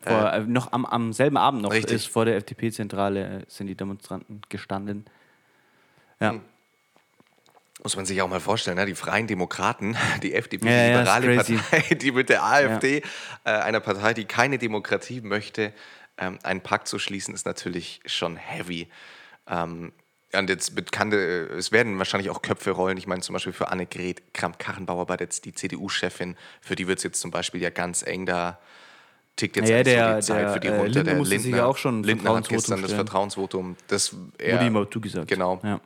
[0.00, 1.94] Vor, äh, noch am, am selben Abend noch Richtig.
[1.94, 5.06] ist vor der FDP-Zentrale äh, sind die Demonstranten gestanden.
[6.20, 6.32] Ja.
[6.32, 6.42] Hm.
[7.82, 8.86] Muss man sich auch mal vorstellen, ne?
[8.86, 11.56] die Freien Demokraten, die FDP, Ja, ja, die liberale crazy.
[11.56, 13.02] Partei, die mit der AfD,
[13.44, 15.72] äh, einer Partei, die keine Demokratie möchte,
[16.18, 18.88] ähm, einen Pakt zu schließen, ist natürlich schon heavy.
[19.48, 19.92] Ähm,
[20.38, 21.16] und jetzt bekannte,
[21.50, 22.96] äh, es werden wahrscheinlich auch Köpfe rollen.
[22.96, 27.04] Ich meine zum Beispiel für Annegret Kramp-Karrenbauer war jetzt die CDU-Chefin, für die wird es
[27.04, 28.58] jetzt zum Beispiel ja ganz eng da.
[29.36, 31.02] Tickt jetzt Ja, eigentlich der- so die Zeit der, für die äh, runter.
[31.04, 33.06] Lindner sich ja auch schon Lindner hat gestern das stellen.
[33.06, 33.76] Vertrauensvotum.
[33.88, 35.28] Das Wurde er, ihm auch zugesagt.
[35.28, 35.60] Genau.
[35.62, 35.80] Ja.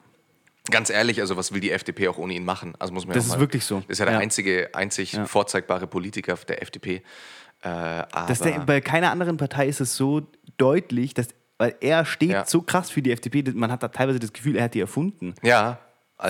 [0.71, 2.75] Ganz ehrlich, also was will die FDP auch ohne ihn machen?
[2.79, 3.81] Also muss man Das ja ist mal, wirklich so.
[3.81, 4.21] Das ist ja der Ja.
[4.21, 7.03] einzige, einzig vorzeigbare Politiker der FDP.
[7.63, 11.29] Äh, aber Das der, bei keiner anderen Partei ist es so deutlich, dass,
[11.61, 12.44] weil er steht Ja.
[12.46, 15.35] so krass für die FDP, man hat da teilweise das Gefühl, er hat die erfunden.
[15.42, 15.79] ja,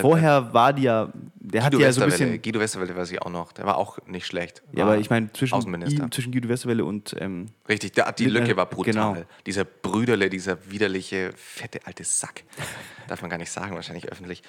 [0.01, 2.43] Vorher war die ja, der hat Guido die ja so ein Westerwelle, bisschen.
[2.43, 3.51] Guido Westerwelle weiß ich auch noch.
[3.51, 4.63] Der war auch nicht schlecht.
[4.71, 6.05] Ja, aber ich meine, zwischen, Außenminister.
[6.05, 8.93] ihm, zwischen Guido Westerwelle und ähm, Richtig, der, die Lücke war brutal.
[9.15, 9.17] genau.
[9.47, 12.45] Dieser Brüderle, dieser widerliche, fette alte Sack.
[13.09, 14.45] Darf man gar nicht sagen, wahrscheinlich öffentlich.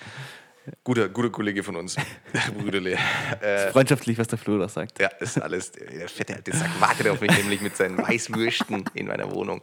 [0.84, 1.96] Guter, guter Kollege von uns,
[2.58, 2.98] Brüderle.
[3.42, 5.00] Äh, freundschaftlich, was der Flo da sagt.
[5.00, 5.72] Ja, ist alles.
[5.72, 9.60] Der fette alte Sack wartet auf mich nämlich mit seinen Weißwürsten in meiner Wohnung.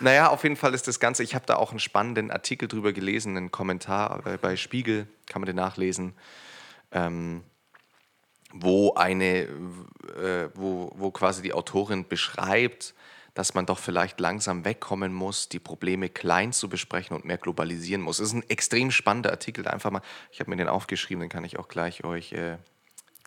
[0.00, 1.22] Naja, auf jeden Fall ist das Ganze.
[1.22, 5.42] Ich habe da auch einen spannenden Artikel drüber gelesen, einen Kommentar äh, bei Spiegel, kann
[5.42, 6.14] man den nachlesen,
[6.92, 7.42] ähm,
[8.50, 12.94] wo eine, äh, wo, wo quasi die Autorin beschreibt,
[13.38, 18.02] dass man doch vielleicht langsam wegkommen muss, die Probleme klein zu besprechen und mehr globalisieren
[18.02, 18.16] muss.
[18.16, 19.68] Das ist ein extrem spannender Artikel.
[19.68, 22.56] Einfach mal, ich habe mir den aufgeschrieben, den kann ich auch gleich euch äh,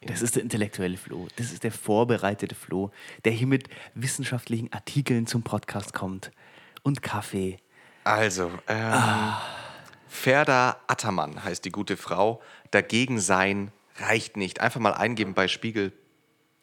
[0.02, 1.30] Das ist der intellektuelle Flo.
[1.38, 2.92] Das ist der vorbereitete Flo,
[3.24, 6.32] der hier mit wissenschaftlichen Artikeln zum Podcast kommt.
[6.84, 7.56] Und Kaffee.
[8.04, 9.34] Also, ähm,
[10.10, 12.42] Ferda Attermann heißt die gute Frau.
[12.72, 14.60] Dagegen sein reicht nicht.
[14.60, 15.94] Einfach mal eingeben bei Spiegel.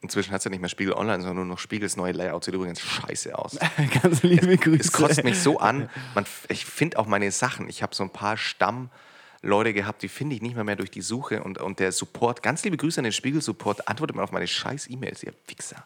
[0.00, 2.44] Inzwischen hat es ja nicht mehr Spiegel Online, sondern nur noch Spiegels neue Layout.
[2.44, 3.58] Sieht übrigens scheiße aus.
[4.02, 4.80] Ganz liebe Grüße.
[4.80, 5.90] Es kotzt mich so an.
[6.14, 7.68] Man, ich finde auch meine Sachen.
[7.68, 11.00] Ich habe so ein paar Stammleute gehabt, die finde ich nicht mehr, mehr durch die
[11.00, 11.42] Suche.
[11.42, 14.88] Und, und der Support, ganz liebe Grüße an den Spiegel-Support, antwortet mal auf meine scheiß
[14.88, 15.84] E-Mails, ihr Wichser.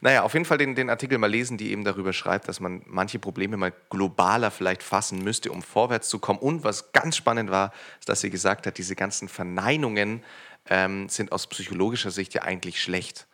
[0.00, 2.82] Naja, auf jeden Fall den, den Artikel mal lesen, die eben darüber schreibt, dass man
[2.86, 6.38] manche Probleme mal globaler vielleicht fassen müsste, um vorwärts zu kommen.
[6.38, 10.22] Und was ganz spannend war, ist, dass sie gesagt hat, diese ganzen Verneinungen
[10.70, 13.26] ähm, sind aus psychologischer Sicht ja eigentlich schlecht.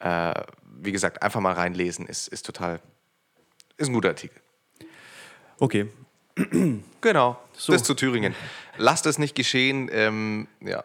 [0.00, 0.34] Äh,
[0.80, 2.80] wie gesagt, einfach mal reinlesen, ist, ist total,
[3.76, 4.40] ist ein guter Artikel.
[5.58, 5.88] Okay.
[7.00, 7.72] Genau, So.
[7.72, 8.34] das zu Thüringen.
[8.76, 9.88] Lasst es nicht geschehen.
[9.92, 10.82] Ähm, ja.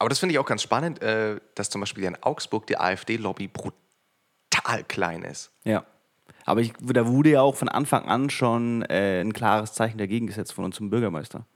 [0.00, 3.46] Aber das finde ich auch ganz spannend, äh, dass zum Beispiel in Augsburg die AfD-Lobby
[3.46, 5.52] brutal klein ist.
[5.62, 5.84] Ja.
[6.46, 10.26] Aber ich, da wurde ja auch von Anfang an schon äh, ein klares Zeichen dagegen
[10.26, 11.46] gesetzt von unserem Bürgermeister.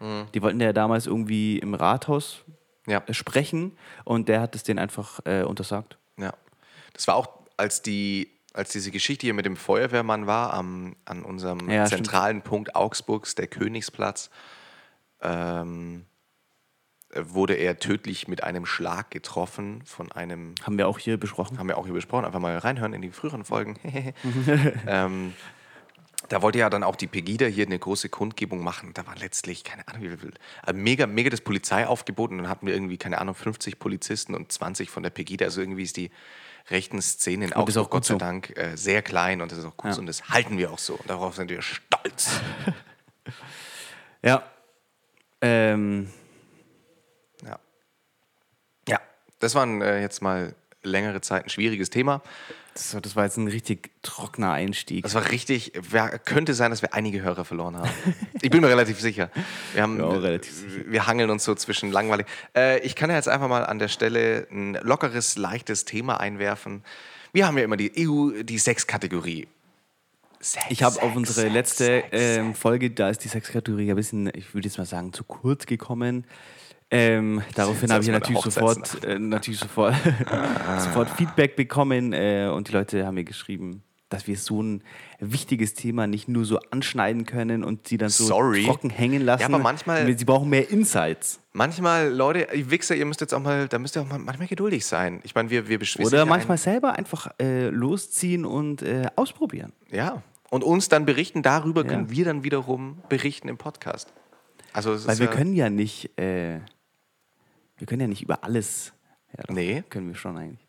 [0.00, 0.26] Mhm.
[0.34, 2.40] Die wollten ja damals irgendwie im Rathaus
[2.88, 3.04] Ja.
[3.06, 5.98] äh, sprechen und der hat es denen einfach äh, untersagt.
[6.20, 6.34] Ja.
[6.92, 11.22] Das war auch, als, die, als diese Geschichte hier mit dem Feuerwehrmann war, am, an
[11.22, 12.06] unserem Ja, stimmt.
[12.06, 14.30] zentralen Punkt Augsburgs, der Königsplatz,
[15.22, 16.06] ähm,
[17.14, 21.58] wurde er tödlich mit einem Schlag getroffen von einem Haben wir auch hier besprochen.
[21.58, 23.78] haben wir auch hier besprochen, einfach mal reinhören in die früheren Folgen.
[24.86, 25.34] ähm,
[26.30, 28.92] da wollte ja dann auch die Pegida hier eine große Kundgebung machen.
[28.94, 30.32] Da war letztlich, keine Ahnung, wie viel,
[30.66, 34.50] äh, mega, mega das Polizeiaufgebot und dann hatten wir irgendwie, keine Ahnung, 50 Polizisten und
[34.52, 35.44] 20 von der Pegida.
[35.46, 36.10] Also irgendwie ist die
[36.70, 38.18] rechten Szene in ist auch Augsburg, Gott sei so.
[38.18, 39.98] Dank, äh, sehr klein und das ist auch gut Ja.
[39.98, 40.94] und das halten wir auch so.
[40.94, 42.30] Und darauf sind wir stolz.
[44.22, 44.42] Ja.
[45.40, 46.10] Ähm,
[47.44, 47.58] Ja,
[48.86, 49.00] ja
[49.38, 52.22] das war ein, äh, jetzt mal längere Zeit ein schwieriges Thema.
[52.74, 55.02] das, das war jetzt ein richtig trockener Einstieg.
[55.02, 57.90] Das war richtig, wer, könnte sein, dass wir einige Hörer verloren haben.
[58.42, 59.30] Ich bin mir relativ sicher.
[59.74, 60.84] Wir, haben, Ja, relativ sicher.
[60.86, 62.26] wir hangeln uns so zwischen langweilig.
[62.56, 66.82] Äh, ich kann ja jetzt einfach mal an der Stelle ein lockeres, leichtes Thema einwerfen.
[67.32, 69.46] Wir haben ja immer die EU, die Sexkategorie.
[70.40, 73.96] Sex, Ich habe auf unsere Sex, letzte Sex, ähm, Folge, da ist die Sexkategorie ein
[73.96, 76.24] bisschen, ich würde jetzt mal sagen, zu kurz gekommen.
[76.90, 79.94] Ähm, daraufhin habe ich mal natürlich sofort, äh, natürlich sofort,
[80.78, 84.82] sofort Feedback bekommen äh, und die Leute haben mir geschrieben, dass wir so ein
[85.20, 88.64] wichtiges Thema nicht nur so anschneiden können und sie dann so Sorry.
[88.64, 89.42] trocken hängen lassen.
[89.42, 91.38] Ja, aber manchmal- Sie brauchen mehr Insights.
[91.52, 94.48] Manchmal, Leute, ihr Wichser, ihr müsst jetzt auch mal, da müsst ihr auch mal manchmal
[94.48, 95.20] geduldig sein.
[95.22, 99.72] Ich meine, wir, wir beschweren Oder manchmal selber einfach äh, losziehen und äh, ausprobieren.
[99.92, 100.22] Ja.
[100.50, 101.88] Und uns dann berichten, darüber Ja.
[101.90, 104.12] können wir dann wiederum berichten im Podcast.
[104.72, 106.58] Also, Weil wir ja, können ja nicht, äh,
[107.80, 108.92] wir können ja nicht über alles.
[109.36, 109.82] Ja, doch, Nee.
[109.90, 110.66] Können wir schon eigentlich.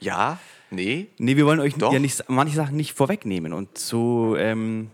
[0.00, 0.38] Ja,
[0.70, 1.92] nee, Nee, wir wollen euch Doch.
[1.92, 3.52] ja nicht, manche Sachen nicht vorwegnehmen.
[3.52, 4.90] Und so, ähm,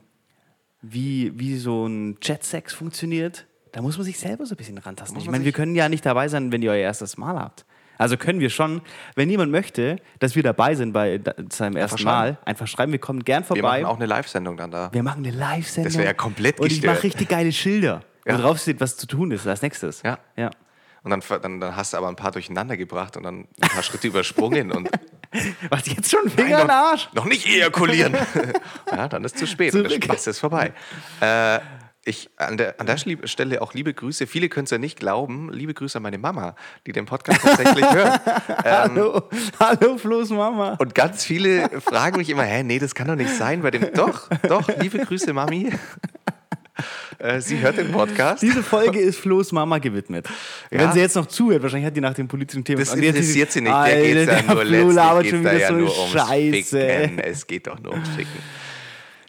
[0.83, 5.18] wie, wie so ein Chat-Sex funktioniert, da muss man sich selber so ein bisschen rantasten.
[5.20, 7.64] Ich meine, wir können ja nicht dabei sein, wenn ihr euer erstes Mal habt.
[7.99, 8.81] Also können wir schon,
[9.14, 12.37] wenn jemand möchte, dass wir dabei sind bei da- seinem ersten schreiben.
[12.37, 13.83] Mal, einfach schreiben, wir kommen gern Wir vorbei.
[13.83, 14.90] machen auch eine Live-Sendung dann da.
[14.92, 15.90] wir machen eine Live-Sendung.
[15.92, 18.38] Das wäre ja komplett Und ich mache richtig geile Schilder, Ja.
[18.38, 20.03] wo drauf steht, was zu tun ist als nächstes.
[20.03, 20.18] Ja.
[20.37, 20.51] ja.
[21.03, 23.83] Und dann, dann, dann hast du aber ein paar durcheinander gebracht und dann ein paar
[23.83, 24.91] Schritte übersprungen und
[25.71, 27.07] Was jetzt schon Finger Nein, in den Arsch?
[27.13, 28.17] noch, noch nicht ejakulieren.
[28.91, 30.05] ja, dann ist zu spät und der Zurück.
[30.05, 30.73] Spaß ist vorbei.
[31.21, 31.61] Äh,
[32.05, 34.27] ich, an der, an der Stelle auch liebe Grüße.
[34.27, 35.53] Viele können es ja nicht glauben.
[35.53, 38.21] Liebe Grüße an meine Mama, die den Podcast tatsächlich hört.
[38.65, 39.29] Hallo,
[39.61, 40.77] hallo Flo's Mama.
[40.79, 43.93] Und ganz viele fragen mich immer, hä, nee, das kann doch nicht sein bei dem.
[43.93, 45.73] Doch, doch, liebe Grüße, Mami.
[47.20, 48.42] Äh, Sie hört den Podcast.
[48.42, 50.26] Diese Folge ist Flo's Mama gewidmet.
[50.70, 50.92] Wenn Ja.
[50.92, 52.80] sie jetzt noch zuhört, wahrscheinlich hat die nach dem politischen Thema...
[52.80, 53.72] Das interessiert sie nicht.
[53.74, 56.88] Der geht ja nur Flo labert schon wieder ja so nur ums Scheiße.
[56.88, 57.18] Ficken.
[57.18, 58.40] Es geht doch nur ums Ficken.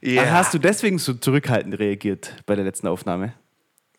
[0.01, 0.25] Ja.
[0.32, 3.34] Hast du deswegen so zurückhaltend reagiert bei der letzten Aufnahme?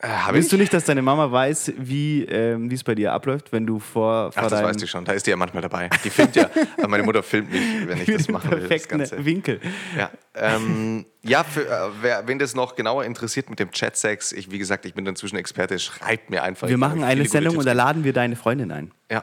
[0.04, 0.50] Äh, hab Willst ich?
[0.50, 4.32] du nicht, dass deine Mama weiß, wie ähm, es bei dir abläuft, wenn du vor,
[4.32, 5.04] vor Ach, das weiß die schon.
[5.04, 5.88] Da ist die ja manchmal dabei.
[6.04, 6.50] Die filmt ja.
[6.78, 8.68] Aber meine Mutter filmt mich, wenn ich das machen will.
[8.68, 9.24] Das Ganze.
[9.24, 9.60] Winkel?
[9.96, 14.50] Ja, ähm, ja für, äh, wer, wen das noch genauer interessiert mit dem Chatsex, ich,
[14.50, 16.66] wie gesagt, ich bin inzwischen Experte, schreibt mir einfach.
[16.68, 18.90] Wir machen eine Sendung und da laden wir deine Freundin ein.
[19.08, 19.22] Ja.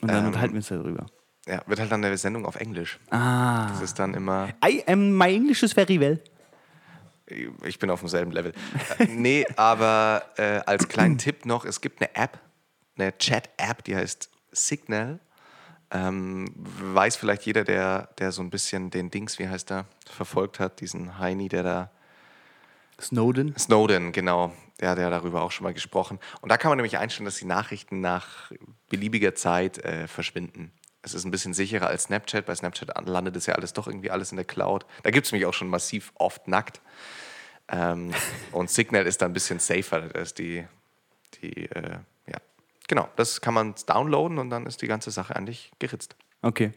[0.00, 1.04] Und dann Ähm, unterhalten wir uns darüber.
[1.46, 2.98] ja, wird halt dann eine Sendung auf Englisch.
[3.10, 3.68] Ah.
[3.68, 6.18] Das ist dann immer, I am, my English is very well.
[7.26, 8.52] Ich bin auf demselben Level.
[8.98, 12.38] Äh, nee, aber äh, als kleinen Tipp noch, es gibt eine App,
[12.96, 15.20] eine Chat-App, die heißt Signal.
[15.90, 20.58] Ähm, weiß vielleicht jeder, der, der so ein bisschen den Dings, wie heißt der, verfolgt
[20.58, 21.90] hat, diesen Heini, der da
[23.00, 23.56] Snowden.
[23.58, 24.52] Snowden, genau.
[24.80, 26.18] Der hat ja darüber auch schon mal gesprochen.
[26.40, 28.50] Und da kann man nämlich einstellen, dass die Nachrichten nach
[28.88, 30.72] beliebiger Zeit äh, verschwinden.
[31.04, 32.46] Es ist ein bisschen sicherer als Snapchat.
[32.46, 34.86] Bei Snapchat an- landet es ja alles doch irgendwie alles in der Cloud.
[35.02, 36.80] Da gibt es mich auch schon massiv oft nackt.
[37.68, 38.12] Ähm,
[38.52, 40.00] und Signal ist da ein bisschen safer.
[40.00, 40.64] Da ist die,
[41.42, 42.38] die äh, ja,
[42.88, 43.08] genau.
[43.16, 46.16] Das kann man downloaden und dann ist die ganze Sache eigentlich geritzt.
[46.42, 46.72] Okay.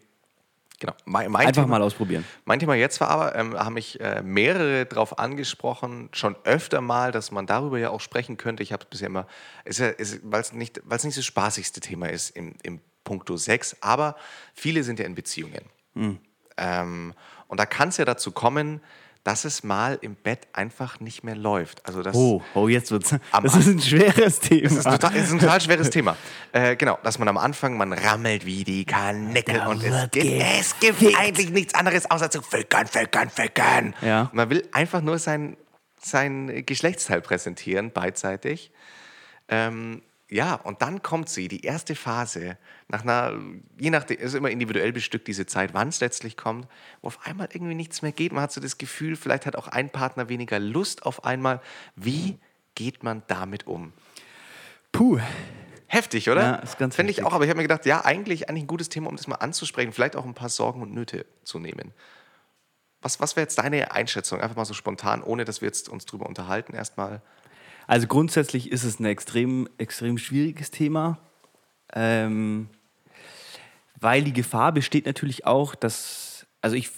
[0.80, 0.94] Genau.
[1.06, 2.24] Mein, mein Einfach Thema- mal ausprobieren.
[2.46, 7.12] mein Thema jetzt war aber, ähm, haben mich äh, mehrere darauf angesprochen, schon öfter mal,
[7.12, 8.62] dass man darüber ja auch sprechen könnte.
[8.62, 9.26] Ich habe es bisher immer,
[9.66, 13.38] ist ja, ist, weil es nicht, weil's nicht das spaßigste Thema ist im, im Punkto
[13.38, 14.16] Sex, aber
[14.54, 15.64] viele sind ja in Beziehungen.
[16.58, 17.14] Ähm,
[17.48, 18.82] und da kann es ja dazu kommen,
[19.24, 21.86] dass es mal im Bett einfach nicht mehr läuft.
[21.86, 23.14] Also das, Oh, oh, jetzt wird's.
[23.44, 24.70] Das ist ein schweres Thema.
[24.70, 26.16] das ist, total, das ist ein total schweres Thema.
[26.54, 30.80] Äh, genau, dass man am Anfang, man rammelt wie die Karnickel und es gibt, es
[30.80, 33.96] gibt eigentlich nichts anderes außer zu fickern, fickern, fickern.
[34.02, 34.30] Ja.
[34.34, 35.58] Man will einfach nur sein,
[36.00, 38.72] sein Geschlechtsteil präsentieren, beidseitig.
[39.50, 42.58] Ähm, ja, und dann kommt sie, die erste Phase,
[42.90, 43.40] nach einer,
[43.80, 46.68] je nachdem, ist immer individuell bestückt diese Zeit, wann es letztlich kommt,
[47.02, 48.34] wo auf einmal irgendwie nichts mehr geht.
[48.34, 51.62] Man hat so das Gefühl, vielleicht hat auch ein Partner weniger Lust auf einmal.
[51.96, 52.38] Wie
[52.76, 53.94] geht man damit um?
[54.92, 55.20] Puh.
[55.90, 56.42] Heftig, oder?
[56.42, 58.68] Ja, ist ganz Finde ich auch, aber ich habe mir gedacht, ja, eigentlich, eigentlich ein
[58.68, 61.94] gutes Thema, um das mal anzusprechen, vielleicht auch ein paar Sorgen und Nöte zu nehmen.
[63.02, 64.42] Was, was wäre jetzt deine Einschätzung?
[64.42, 67.22] Einfach mal so spontan, ohne dass wir jetzt uns drüber unterhalten, erstmal.
[67.88, 71.18] Also grundsätzlich ist es ein extrem, extrem schwieriges Thema,
[71.94, 72.68] ähm,
[74.00, 76.92] weil die Gefahr besteht natürlich auch, dass, also ich,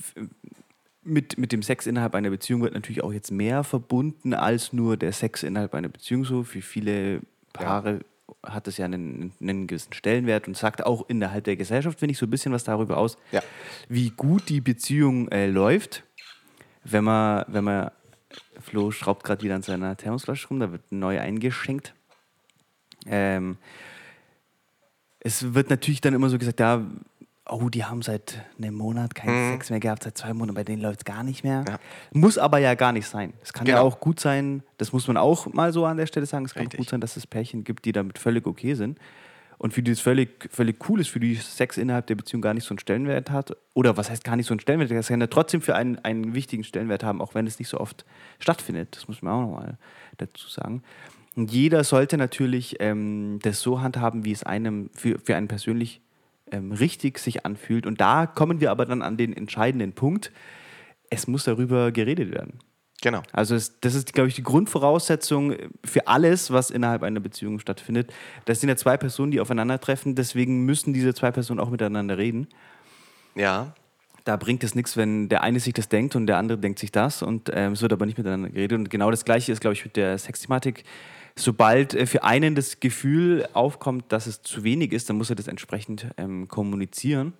[1.03, 4.97] mit, mit dem Sex innerhalb einer Beziehung wird natürlich auch jetzt mehr verbunden als nur
[4.97, 6.43] der Sex innerhalb einer Beziehung so.
[6.43, 7.21] Für viele
[7.53, 7.99] Paare
[8.43, 12.17] hat es ja einen, einen gewissen Stellenwert und sagt auch innerhalb der Gesellschaft, finde ich,
[12.17, 13.41] so ein bisschen was darüber aus, Ja.
[13.87, 16.03] wie gut die Beziehung äh, läuft.
[16.83, 17.91] Wenn man, wenn man,
[18.69, 21.93] Flo schraubt gerade wieder an seiner Thermosflasche rum, da wird neu eingeschenkt.
[23.07, 23.57] Ähm,
[25.19, 26.81] es wird natürlich dann immer so gesagt, ja,
[27.49, 30.81] oh, die haben seit einem Monat keinen Sex mehr gehabt, seit zwei Monaten, bei denen
[30.81, 31.61] läuft es gar nicht mehr.
[31.61, 31.67] Mhm.
[31.67, 31.79] Ja.
[32.13, 33.33] Muss aber ja gar nicht sein.
[33.41, 33.87] Es kann ja Genau.
[33.87, 36.69] auch gut sein, das muss man auch mal so an der Stelle sagen, es kann
[36.69, 38.99] gut sein, dass es Pärchen gibt, die damit völlig okay sind
[39.59, 42.53] und für die es völlig, völlig cool ist, für die Sex innerhalb der Beziehung gar
[42.53, 43.55] nicht so einen Stellenwert hat.
[43.73, 44.89] Oder was heißt gar nicht so einen Stellenwert?
[44.89, 47.77] Das kann ja trotzdem für einen, einen wichtigen Stellenwert haben, auch wenn es nicht so
[47.77, 48.05] oft
[48.39, 48.95] stattfindet.
[48.95, 49.77] Das muss man auch nochmal
[50.17, 50.81] dazu sagen.
[51.35, 56.01] Und jeder sollte natürlich ähm, das so handhaben, wie es einem für, für einen persönlich
[56.51, 57.85] ähm, richtig sich anfühlt.
[57.85, 60.31] Und da kommen wir aber dann an den entscheidenden Punkt.
[61.09, 62.59] Es muss darüber geredet werden.
[63.01, 63.21] Genau.
[63.31, 68.11] Also es, das ist, glaube ich, die Grundvoraussetzung für alles, was innerhalb einer Beziehung stattfindet.
[68.45, 70.15] Das sind ja zwei Personen, die aufeinandertreffen.
[70.15, 72.47] Deswegen müssen diese zwei Personen auch miteinander reden.
[73.35, 73.73] Ja.
[74.25, 76.91] Da bringt es nichts, wenn der eine sich das denkt und der andere denkt sich
[76.91, 77.21] das.
[77.21, 78.77] Und ähm, es wird aber nicht miteinander geredet.
[78.77, 80.83] Und genau das Gleiche ist, glaube ich, mit der Sexthematik.
[81.37, 85.37] Sobald äh, für einen das Gefühl aufkommt, dass es zu wenig ist, dann muss er
[85.37, 87.33] das entsprechend ähm, kommunizieren.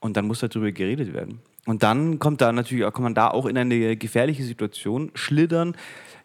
[0.00, 1.40] Und dann muss darüber geredet werden.
[1.66, 5.76] Und dann kommt da natürlich, auch- kann man da auch in eine gefährliche Situation schlittern,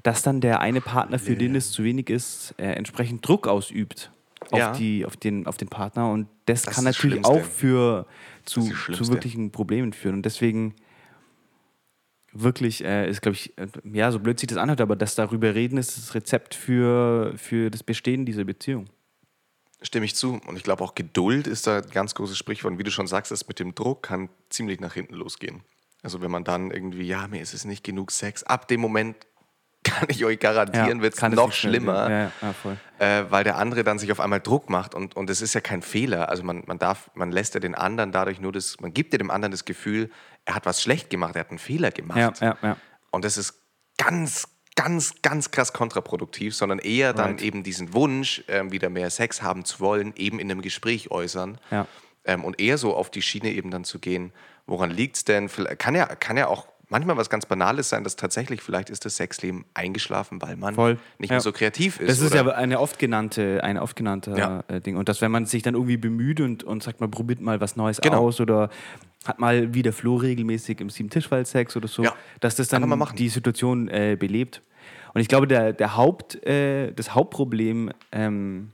[0.04, 4.12] dass dann der eine Partner, für den es zu wenig ist, äh, entsprechend Druck ausübt.
[4.52, 4.72] auf, Ja.
[4.72, 6.10] die, auf, den, auf den Partner.
[6.12, 8.06] Und das, Das kann natürlich auch für,
[8.46, 8.62] zu,
[8.94, 10.16] zu wirklichen Problemen führen.
[10.16, 10.74] Und deswegen
[12.34, 15.56] wirklich äh, ist, glaube ich, äh, ja, so blöd sich das anhört, aber das darüber
[15.56, 18.86] reden ist das Rezept für, für das Bestehen dieser Beziehung.
[19.82, 20.40] Stimme ich zu.
[20.46, 22.74] Und ich glaube auch Geduld ist da ein ganz großes Sprichwort.
[22.74, 25.62] Und wie du schon sagst, das mit dem Druck kann ziemlich nach hinten losgehen.
[26.04, 29.16] Also wenn man dann irgendwie, ja, mir ist es nicht genug Sex, ab dem Moment
[29.84, 32.10] kann ich euch garantieren, wird es noch schlimmer.
[32.10, 35.42] Ja, ja, äh, weil der andere dann sich auf einmal Druck macht und, und das
[35.42, 36.30] ist ja kein Fehler.
[36.30, 39.18] Also man, man darf, man lässt ja den anderen dadurch nur das, man gibt ja
[39.18, 40.10] dem anderen das Gefühl,
[40.46, 42.18] er hat was schlecht gemacht, er hat einen Fehler gemacht.
[42.18, 42.78] Ja, ja, ja.
[43.12, 43.62] Und das ist
[43.98, 44.48] ganz,
[44.78, 47.42] ganz, ganz krass kontraproduktiv, sondern eher dann Right.
[47.42, 51.58] eben diesen Wunsch, ähm, wieder mehr Sex haben zu wollen, eben in einem Gespräch äußern.
[51.72, 51.86] Ja.
[52.24, 54.32] Ähm, und eher so auf die Schiene eben dann zu gehen,
[54.68, 55.50] woran liegt es denn?
[55.78, 59.18] Kann ja, kann ja auch manchmal was ganz Banales sein, dass tatsächlich vielleicht ist das
[59.18, 60.98] Sexleben eingeschlafen, weil man Voll.
[61.18, 61.36] nicht Ja.
[61.36, 62.10] mehr so kreativ ist.
[62.10, 64.64] Das ist oder- ja eine oft genannte, eine oft genannte Ja.
[64.70, 64.96] äh, Ding.
[64.96, 67.76] Und dass, wenn man sich dann irgendwie bemüht und, und sagt mal, probiert mal was
[67.76, 68.20] Neues Genau.
[68.20, 68.70] aus oder
[69.26, 72.16] hat mal wie der Flo regelmäßig im Sieben-Tischwald-Sex oder so, Ja.
[72.40, 74.62] dass das dann die Situation äh, belebt.
[75.14, 78.72] Und ich glaube, der, der Haupt, äh, das Hauptproblem ähm,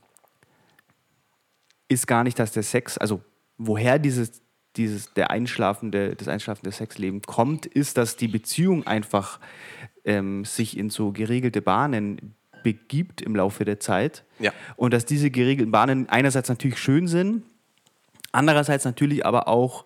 [1.88, 3.22] ist gar nicht, dass der Sex, also
[3.58, 4.42] woher dieses,
[4.76, 9.40] dieses der einschlafende, das einschlafende Sexleben kommt, ist, dass die Beziehung einfach
[10.04, 14.24] ähm, sich in so geregelte Bahnen begibt im Laufe der Zeit.
[14.40, 14.52] Ja.
[14.76, 17.44] Und dass diese geregelten Bahnen einerseits natürlich schön sind,
[18.32, 19.86] andererseits natürlich aber auch,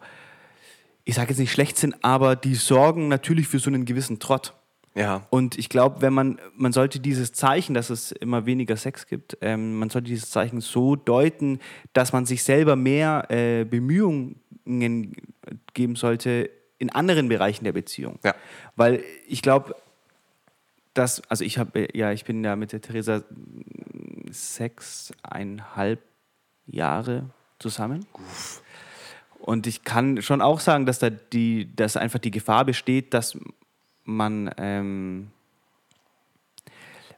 [1.08, 4.54] ich sage jetzt nicht schlecht sind, aber die sorgen natürlich für so einen gewissen Trott.
[4.94, 5.26] ja.
[5.30, 9.38] Und ich glaube, wenn man, man sollte dieses Zeichen, dass es immer weniger Sex gibt,
[9.40, 11.60] ähm, man sollte dieses Zeichen so deuten,
[11.94, 14.36] dass man sich selber mehr äh, Bemühungen
[15.74, 18.20] geben sollte in anderen Bereichen der Beziehung.
[18.26, 18.36] Ja.
[18.76, 19.78] Weil ich glaube,
[20.94, 26.02] dass, also ich habe, ja, ich bin ja mit der Theresa mm, sechseinhalb
[26.66, 27.30] Jahre
[27.60, 28.06] zusammen.
[29.40, 33.38] Und ich kann schon auch sagen, dass da die, dass einfach die Gefahr besteht, dass
[34.04, 35.32] man, ähm,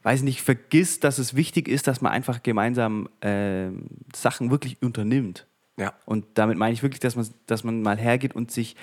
[0.02, 5.46] weiß nicht, vergisst, dass es wichtig ist, dass man einfach gemeinsam ähm, Sachen wirklich unternimmt.
[5.76, 5.94] Ja.
[6.04, 8.76] Und damit meine ich wirklich, dass man, dass man mal hergeht und sich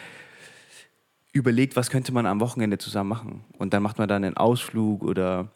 [1.32, 3.44] überlegt, was könnte man am Wochenende zusammen machen.
[3.58, 5.52] Und dann macht man dann einen Ausflug oder,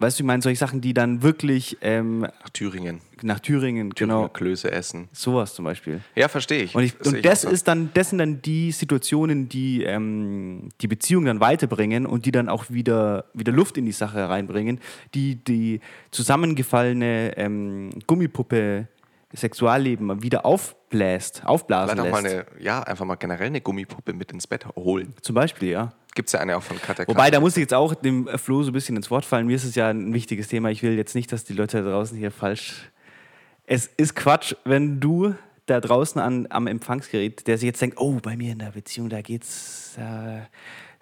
[0.00, 3.00] weißt du, ich meine, solche Sachen, die dann wirklich ähm, Nach Thüringen.
[3.22, 4.22] nach Thüringen, Genau.
[4.22, 5.08] genau, Klöße essen.
[5.12, 6.00] sowas zum Beispiel.
[6.16, 6.74] Ja, verstehe ich.
[6.74, 7.50] Und, ich, und ich das so.
[7.50, 12.32] ist dann, das sind dann die Situationen, die ähm, die Beziehung dann weiterbringen und die
[12.32, 14.80] dann auch wieder, wieder Luft in die Sache reinbringen,
[15.14, 15.80] die die
[16.10, 18.88] zusammengefallene ähm, Gummipuppe
[19.32, 22.48] Sexualleben wieder aufbläst, aufblasen Vielleicht auch mal lässt.
[22.50, 25.14] eine, ja, einfach mal generell eine Gummipuppe mit ins Bett holen.
[25.22, 25.92] Zum Beispiel, ja.
[26.14, 28.62] Gibt es ja eine auch von Katja Wobei, da muss ich jetzt auch dem Flo
[28.62, 29.46] so ein bisschen ins Wort fallen.
[29.46, 30.70] Mir ist es ja ein wichtiges Thema.
[30.70, 32.90] Ich will jetzt nicht, dass die Leute da draußen hier falsch.
[33.66, 35.34] Es ist Quatsch, wenn du
[35.66, 39.08] da draußen an, am Empfangsgerät, der sich jetzt denkt, oh, bei mir in der Beziehung,
[39.08, 39.96] da geht's.
[39.96, 40.40] Äh,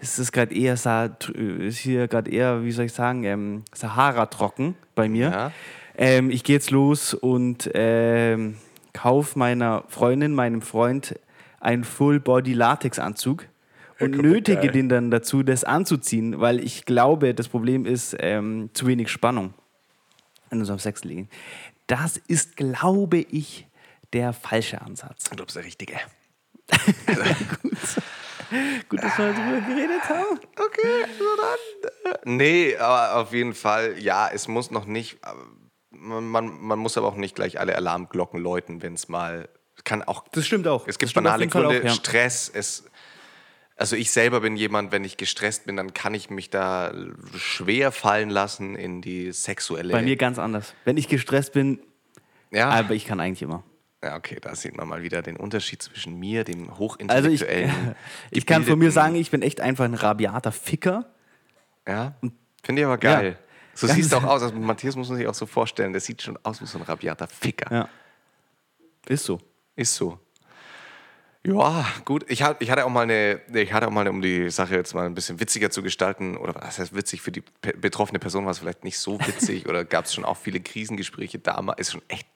[0.01, 4.77] es ist gerade eher, ist hier gerade eher, wie soll ich sagen, ähm, Sahara trocken
[4.95, 5.31] bei mir.
[5.31, 5.53] Ja.
[5.97, 8.57] Ähm, ich gehe jetzt los und ähm,
[8.93, 11.19] kauf meiner Freundin, meinem Freund
[11.61, 13.47] einen Full-Body-Latex-Anzug
[14.01, 14.71] und nötige geil.
[14.71, 19.55] den dann dazu, das anzuziehen, weil ich glaube, das Problem ist ähm, zu wenig Spannung
[20.51, 21.29] in unserem Sexleben.
[21.87, 23.67] Das ist, glaube ich,
[24.13, 25.25] der falsche Ansatz.
[25.25, 25.97] Ich glaube, ist der richtige.
[28.89, 30.39] Gut, dass wir darüber geredet haben.
[30.59, 32.13] Okay, so dann.
[32.13, 35.19] äh, Nee, aber auf jeden Fall, ja, es muss noch nicht.
[35.23, 35.45] aber
[35.91, 39.49] Man, man, man muss aber auch nicht gleich alle Alarmglocken läuten, wenn es mal.
[39.85, 40.25] Kann auch.
[40.33, 40.89] Das stimmt auch.
[40.89, 41.91] Es gibt banale Gründe, auch, ja.
[41.91, 42.51] Stress.
[42.53, 42.85] Es,
[43.79, 46.93] also ich selber bin jemand, wenn ich gestresst bin, dann kann ich mich da
[47.37, 49.93] schwer fallen lassen in die sexuelle.
[49.93, 50.75] Bei mir ganz anders.
[50.85, 51.79] Wenn ich gestresst bin,
[52.51, 53.63] ja, aber ich kann eigentlich immer.
[54.03, 57.95] ja, okay, da sieht man mal wieder den Unterschied zwischen mir, dem Also ich, hochintellektuellen.
[58.31, 61.07] ich kann von mir sagen, ich bin echt einfach ein rabiater Ficker.
[61.87, 62.15] Ja,
[62.63, 63.31] finde ich aber geil.
[63.39, 63.45] Ja.
[63.75, 64.43] So Ganz- siehst du auch aus.
[64.43, 66.83] Also Matthias muss man sich auch so vorstellen, der sieht schon aus wie so ein
[66.83, 67.73] rabiater Ficker.
[67.73, 67.89] Ja.
[69.07, 69.41] Ist so.
[69.77, 70.19] Ist so.
[71.49, 72.27] Ja, gut.
[72.29, 74.95] Ich, hat, ich hatte auch mal eine, ich hatte auch mal, um die Sache jetzt
[74.95, 78.45] mal ein bisschen witziger zu gestalten, oder was heißt witzig für die pe betroffene Person
[78.45, 81.81] war es vielleicht nicht so witzig oder gab es schon auch viele Krisengespräche damals.
[81.81, 82.27] Ist schon echt,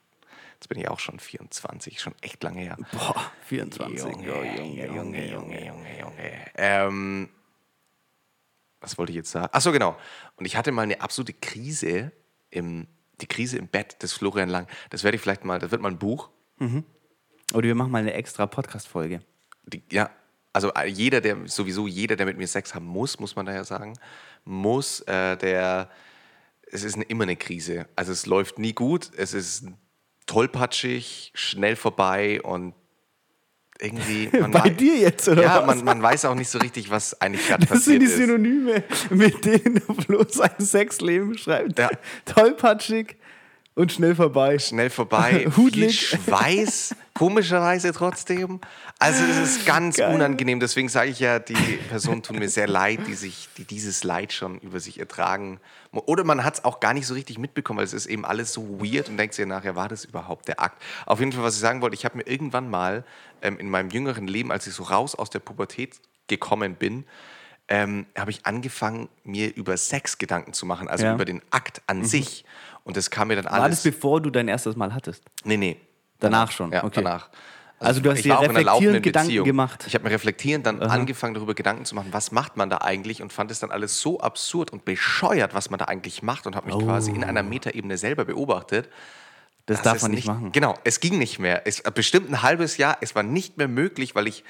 [0.55, 2.79] jetzt bin ich auch schon 24, schon echt lange her.
[2.93, 4.03] Boah, 24.
[4.03, 6.33] Junge, Junge, Junge, Junge, Junge, Junge.
[6.57, 7.29] Ähm,
[8.81, 9.51] was wollte ich jetzt sagen?
[9.53, 9.97] Achso, genau.
[10.37, 12.13] Und ich hatte mal eine absolute Krise,
[12.51, 12.87] im,
[13.21, 14.67] die Krise im Bett des Florian Lang.
[14.89, 16.31] Das werde ich vielleicht mal, das wird mal ein Buch.
[17.53, 19.21] Oder wir machen mal eine extra Podcast-Folge.
[19.91, 20.11] Ja,
[20.53, 23.65] also äh, jeder, der, sowieso jeder, der mit mir Sex haben muss, muss man daher
[23.65, 23.95] sagen,
[24.45, 25.89] muss, äh, der,
[26.71, 27.87] es ist eine, immer eine Krise.
[27.97, 29.65] Also es läuft nie gut, es ist
[30.27, 32.75] tollpatschig, schnell vorbei und
[33.81, 34.29] irgendwie.
[34.39, 35.77] Man Bei dir jetzt, oder Ja, was?
[35.77, 38.17] man, man weiß auch nicht so richtig, was eigentlich gerade Das sind passiert die ist.
[38.17, 41.79] Synonyme, mit denen Flo sein Sexleben beschreibt.
[41.79, 41.91] Ja.
[42.25, 43.17] Tollpatschig
[43.75, 44.59] und schnell vorbei.
[44.59, 46.09] Schnell vorbei, Hudlig.
[46.09, 48.61] Schweiß, komischerweise trotzdem.
[48.99, 50.15] Also es ist ganz Geil.
[50.15, 50.61] unangenehm.
[50.61, 51.55] Deswegen sage ich ja, die
[51.89, 55.59] Personen tun mir sehr leid, die sich, die dieses Leid schon über sich ertragen.
[55.93, 58.53] Oder man hat es auch gar nicht so richtig mitbekommen, weil es ist eben alles
[58.53, 60.81] so weird und denkt sich nachher, war das überhaupt der Akt?
[61.07, 63.05] Auf jeden Fall, was ich sagen wollte, ich habe mir irgendwann mal
[63.43, 65.97] ähm, in meinem jüngeren Leben, als ich so raus aus der Pubertät
[66.29, 67.05] gekommen bin,
[67.69, 71.15] ähm, habe ich angefangen, mir über Sex Gedanken zu machen, also Ja.
[71.15, 72.45] über den Akt an sich.
[72.85, 73.83] Und das kam mir dann War das alles.
[73.83, 75.25] bevor du dein erstes Mal hattest?
[75.45, 75.77] Nee, nee.
[76.21, 77.03] Danach schon, Ja, okay.
[77.03, 77.29] danach.
[77.79, 79.45] Also du hast dir reflektierend Gedanken Beziehung.
[79.45, 79.85] gemacht.
[79.89, 83.23] Ich habe mir reflektierend dann angefangen, darüber Gedanken zu machen, was macht man da eigentlich
[83.23, 86.55] und fand es dann alles so absurd und bescheuert, was man da eigentlich macht und
[86.55, 88.89] habe mich quasi in einer Metaebene selber beobachtet.
[89.67, 90.53] Das darf man nicht machen.
[90.53, 91.67] Genau, es ging nicht mehr.
[91.67, 94.45] Es bestimmt ein halbes Jahr, es war nicht mehr möglich, weil ich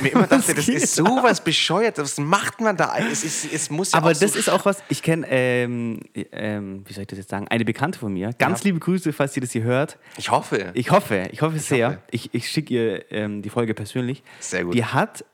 [0.00, 2.96] mir immer dachte, das ist sowas bescheuert, was macht man da?
[2.96, 6.00] Es, ist, es muss ja Aber auch so das ist auch was, ich kenne, ähm,
[6.32, 8.30] ähm, wie soll ich das jetzt sagen, eine Bekannte von mir.
[8.38, 8.64] Ganz Ja.
[8.64, 9.98] liebe Grüße, falls sie das hier hört.
[10.16, 10.70] Ich hoffe.
[10.74, 11.88] Ich hoffe, ich hoffe sehr.
[11.88, 11.98] hoffe.
[12.10, 14.22] Ich, ich schicke ihr ähm, die Folge persönlich.
[14.40, 14.74] Sehr gut.
[14.74, 15.24] Die hat,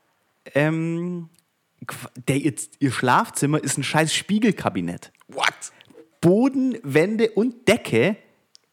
[0.53, 1.29] ähm,
[2.27, 5.11] der, ihr, ihr Schlafzimmer ist ein scheiß Spiegelkabinett.
[5.29, 5.45] What?
[6.21, 8.17] Boden, Wände und Decke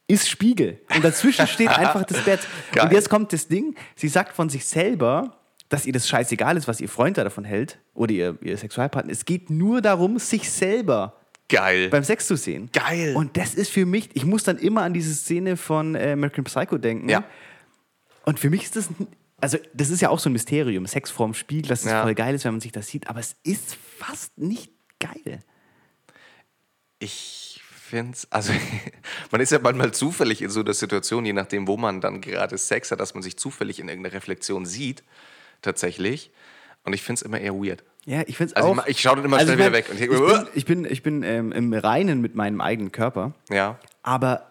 [0.07, 0.81] ist Spiegel.
[0.93, 2.41] Und dazwischen steht einfach das Bett.
[2.73, 2.85] Geil.
[2.85, 5.37] Und jetzt kommt das Ding, sie sagt von sich selber,
[5.71, 9.09] dass ihr das scheißegal ist, was ihr Freund da davon hält oder ihr, ihr Sexualpartner.
[9.11, 11.15] Es geht nur darum, sich selber
[11.47, 11.87] Geil.
[11.87, 12.69] beim Sex zu sehen.
[12.73, 13.15] Geil.
[13.15, 16.43] Und das ist für mich, ich muss dann immer an diese Szene von äh, American
[16.43, 17.07] Psycho denken.
[17.07, 17.23] Ja.
[18.25, 18.89] Und für mich ist das,
[19.39, 22.03] also das ist ja auch so ein Mysterium, Sex vorm Spiegel, dass es Ja.
[22.03, 25.39] voll geil ist, wenn man sich das sieht, aber es ist fast nicht geil.
[26.99, 28.51] Ich finde es, also
[29.31, 32.57] man ist ja manchmal zufällig in so einer Situation, je nachdem, wo man dann gerade
[32.57, 35.03] Sex hat, dass man sich zufällig in irgendeiner Reflexion sieht,
[35.61, 36.31] tatsächlich.
[36.83, 37.83] Und ich finde es immer eher weird.
[38.05, 38.85] Ja, ich finde es Also auch.
[38.87, 40.85] ich ich schau dann immer schnell ich wieder weg und ich, denk, bin, ich bin,
[40.85, 43.79] ich bin ähm, im Reinen mit meinem eigenen Körper, Ja.
[44.01, 44.47] aber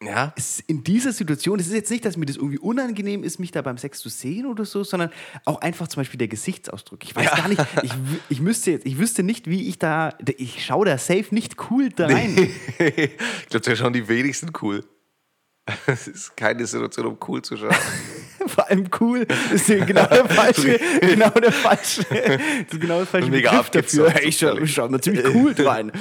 [0.00, 0.34] Ja.
[0.66, 3.62] in dieser Situation, es ist jetzt nicht, dass mir das irgendwie unangenehm ist, mich da
[3.62, 5.10] beim Sex zu sehen oder so, sondern
[5.44, 7.04] auch einfach zum Beispiel der Gesichtsausdruck.
[7.04, 7.92] Ich weiß gar nicht, ich,
[8.28, 11.88] ich, müsste jetzt, ich wüsste nicht, wie ich da, ich schaue da safe nicht cool
[11.90, 12.36] da rein.
[12.78, 13.16] ich
[13.48, 14.84] glaube, da schauen die wenigsten cool.
[15.86, 17.70] Es ist keine Situation, um cool zu schauen.
[18.46, 23.06] Vor allem cool ist ja genau der falsche, genau der falsche, das ist genau der
[23.06, 24.10] falsche Mega Begriff dafür.
[24.10, 25.92] Hey, ich schaue schau da ziemlich cool rein.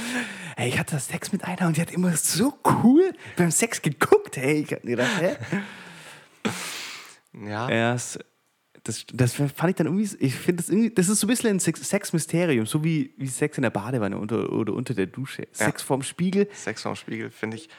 [0.58, 4.38] Hey, ich hatte Sex mit einer und die hat immer so cool beim Sex geguckt.
[4.38, 5.36] Hey, ich hab gedacht, hä?
[7.34, 7.70] Ja.
[7.70, 8.20] Ja, es-
[8.84, 11.52] das, das fand ich dann irgendwie, ich finde das irgendwie, das ist so ein bisschen
[11.52, 15.48] ein Sex- Sex-Mysterium, so wie, wie Sex in der Badewanne unter, oder unter der Dusche.
[15.52, 16.50] Sex vorm Spiegel.
[16.52, 17.70] Sex vorm Spiegel, finde ich.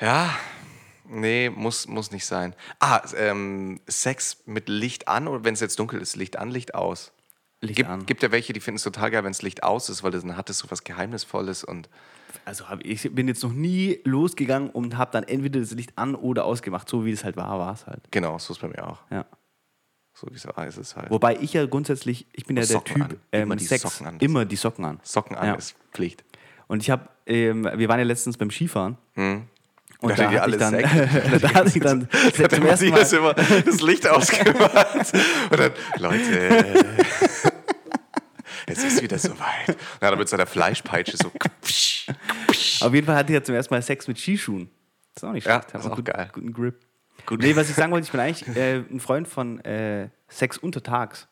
[0.00, 0.30] Ja,
[1.08, 2.54] nee, muss, muss nicht sein.
[2.80, 6.74] Ah, ähm, Sex mit Licht an oder wenn es jetzt dunkel ist, Licht an, Licht
[6.74, 7.12] aus.
[7.60, 8.06] Licht gibt, an.
[8.06, 10.36] gibt ja welche, die finden es total geil, wenn es Licht aus ist, weil dann
[10.36, 11.88] hat es so was Geheimnisvolles und
[12.44, 16.44] Also ich bin jetzt noch nie losgegangen und habe dann entweder das Licht an oder
[16.44, 16.88] ausgemacht.
[16.88, 18.00] So wie es halt war, war es halt.
[18.12, 18.98] genau, so ist bei mir auch.
[19.10, 19.26] Ja.
[20.14, 21.10] So wie es war, ist es halt.
[21.10, 23.16] Wobei ich ja grundsätzlich, ich bin ja der Socken Typ, an.
[23.32, 24.16] ähm, Immer die Sex, Socken an.
[24.20, 25.00] immer die Socken an.
[25.02, 25.54] Socken an Ja.
[25.54, 26.24] ist Pflicht.
[26.68, 28.98] Und ich habe, ähm, wir waren ja letztens beim Skifahren.
[30.00, 30.72] Und Da da hatte, ich dann,
[31.40, 35.12] da hatte ich dann Hat zum ersten Mal, immer das Licht ausgemacht.
[35.50, 36.84] Und dann, Leute,
[38.66, 39.76] es ist wieder soweit.
[40.00, 41.32] Na, dann mit seiner Fleischpeitsche so.
[42.86, 44.70] auf jeden Fall hatte ich ja zum ersten Mal Sex mit Skischuhen.
[45.14, 45.74] Das ist auch nicht Ja, schlecht.
[45.74, 46.30] das ist auch gut, geil.
[46.32, 46.78] Guten Grip.
[47.26, 47.40] Gut.
[47.40, 51.26] Nee, was ich sagen wollte, ich bin eigentlich äh, ein Freund von äh, Sex untertags.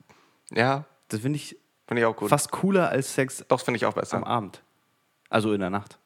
[0.50, 1.56] Ja, Das finde ich
[1.86, 2.28] finde ich auch gut.
[2.30, 4.26] fast cooler als Sex Doch, finde ich auch am besser.
[4.26, 4.62] Abend.
[5.30, 5.98] Also in der Nacht.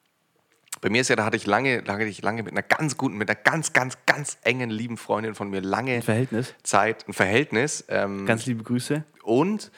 [0.80, 3.16] Bei mir ist ja, da hatte ich lange, lange, ich lange mit einer ganz guten,
[3.16, 6.54] mit einer ganz, ganz, ganz engen, lieben Freundin von mir lange Ein Verhältnis.
[6.62, 7.84] Zeit, ein Verhältnis.
[7.88, 9.04] Ähm, Ganz liebe Grüße.
[9.22, 9.70] und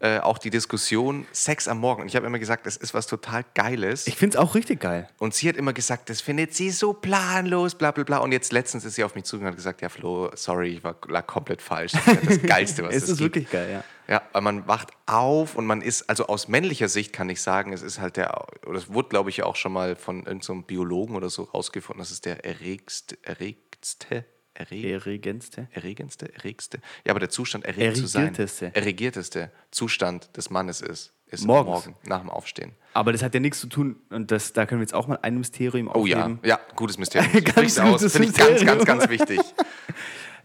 [0.00, 2.02] äh, auch die Diskussion Sex am Morgen.
[2.02, 4.06] Und ich habe immer gesagt, das ist was total Geiles.
[4.06, 5.08] Ich finde es auch richtig geil.
[5.18, 8.18] Und sie hat immer gesagt, das findet sie so planlos, bla bla bla.
[8.18, 10.84] Und jetzt letztens ist sie auf mich zugegangen und hat gesagt, ja Flo, sorry, ich
[10.84, 11.92] war lag komplett falsch.
[11.92, 13.84] Das ist das Geilste, was Es es ist wirklich geil, ja.
[14.10, 17.74] Ja, weil man wacht auf und man ist, also aus männlicher Sicht kann ich sagen,
[17.74, 20.52] es ist halt der, oder es wurde, glaube ich, auch schon mal von irgendeinem so
[20.54, 24.24] einem Biologen oder so rausgefunden, das ist der erregst, erregtste,
[24.58, 25.68] erreg, Erregendste.
[25.72, 28.34] erregendste, erregste, ja, aber der Zustand, erregt zu sein,
[28.74, 29.50] Erregierteste.
[29.70, 31.86] Zustand des Mannes ist, ist Morgens.
[31.86, 32.72] morgen, nach dem Aufstehen.
[32.94, 35.18] Aber das hat ja nichts zu tun, und das, da können wir jetzt auch mal
[35.22, 37.32] ein Mysterium Oh ja, ja, gutes Mysterium.
[37.44, 39.40] Ganz Sprich's aus, gutes finde ich ganz, ganz, ganz wichtig.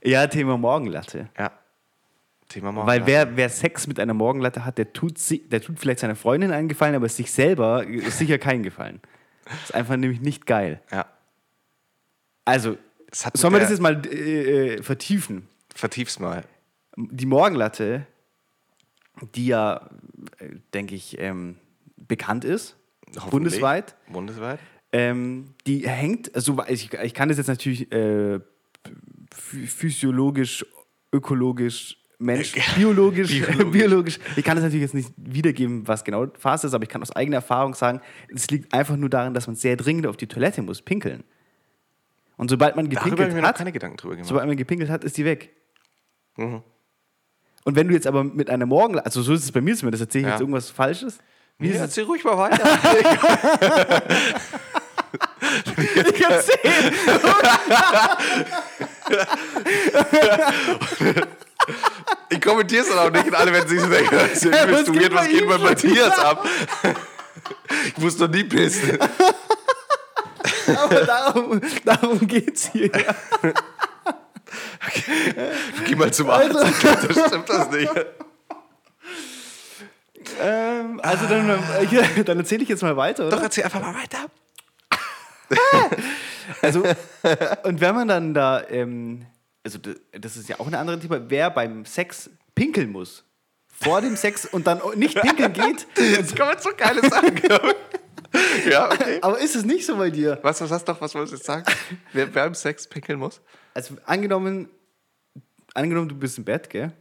[0.05, 1.29] Ja, Thema Morgenlatte.
[1.39, 1.53] Ja.
[2.49, 2.85] Thema morgen.
[2.87, 6.17] Weil wer, wer Sex mit einer Morgenlatte hat, der tut, si- der tut vielleicht seiner
[6.17, 8.99] Freundin einen Gefallen, aber sich selber ist sicher keinen Gefallen.
[9.63, 10.81] ist einfach nämlich nicht geil.
[10.91, 11.05] Ja.
[12.45, 12.79] Also, Das
[13.13, 15.47] sollen wir das jetzt mal äh, äh, vertiefen?
[15.75, 16.43] Vertief's mal.
[16.97, 18.05] Die Morgenlatte,
[19.35, 19.89] die ja,
[20.39, 21.57] äh, denke ich, ähm,
[21.97, 22.75] bekannt ist,
[23.29, 24.59] bundesweit, Bundesweit?
[24.91, 30.65] ähm, die hängt, also ich, ich kann das jetzt natürlich äh, ph- physiologisch,
[31.11, 33.71] ökologisch, Mensch, biologisch, Biologisch.
[33.71, 34.19] biologisch.
[34.35, 37.11] Ich kann das natürlich jetzt nicht wiedergeben, was genau Phase ist, aber ich kann aus
[37.11, 38.01] eigener Erfahrung sagen,
[38.33, 41.23] es liegt einfach nur daran, dass man sehr dringend auf die Toilette muss, pinkeln.
[42.37, 43.57] Und sobald man gepinkelt hat,
[44.23, 45.51] sobald man gepinkelt hat, ist die weg.
[46.37, 46.63] Mhm.
[47.65, 50.01] Und wenn du jetzt aber mit einer Morgenlatte, also so ist es bei mir zumindest,
[50.01, 50.31] erzähle ich Ja.
[50.33, 51.19] jetzt irgendwas Falsches?
[51.59, 52.67] Wie Nee, erzähl ruhig mal weiter.
[55.83, 56.57] Ich erzähl.
[62.29, 65.47] Ich kommentiere es dann auch nicht und alle werden sich so denken, Was was geht
[65.47, 66.45] bei Matthias ab?
[67.87, 68.97] Ich muss doch nie pissen.
[70.77, 72.87] Aber darum, darum geht es hier.
[72.87, 73.15] Ja.
[75.85, 76.55] Geh mal zum Arzt.
[76.55, 77.91] Also- Das stimmt das nicht.
[80.41, 83.35] Ähm, also dann, äh, dann erzähle ich jetzt mal weiter, oder?
[83.37, 84.25] Doch, erzähl einfach mal weiter.
[86.61, 86.83] Also,
[87.63, 89.25] und wenn man dann da, ähm,
[89.63, 89.79] also
[90.11, 93.23] das ist ja auch ein anderes Thema, wer beim Sex pinkeln muss,
[93.67, 97.33] vor dem Sex und dann nicht pinkeln geht, Jetzt kommen so geile Sachen.
[97.35, 97.75] glaub ich.
[98.69, 99.19] ja, okay.
[99.21, 100.39] aber ist es nicht so bei dir?
[100.41, 101.65] Was, was hast du doch, was wolltest du jetzt sagen?
[102.13, 103.41] Wer beim Sex pinkeln muss?
[103.73, 104.69] Also angenommen,
[105.73, 106.91] angenommen du bist im Bett, gell?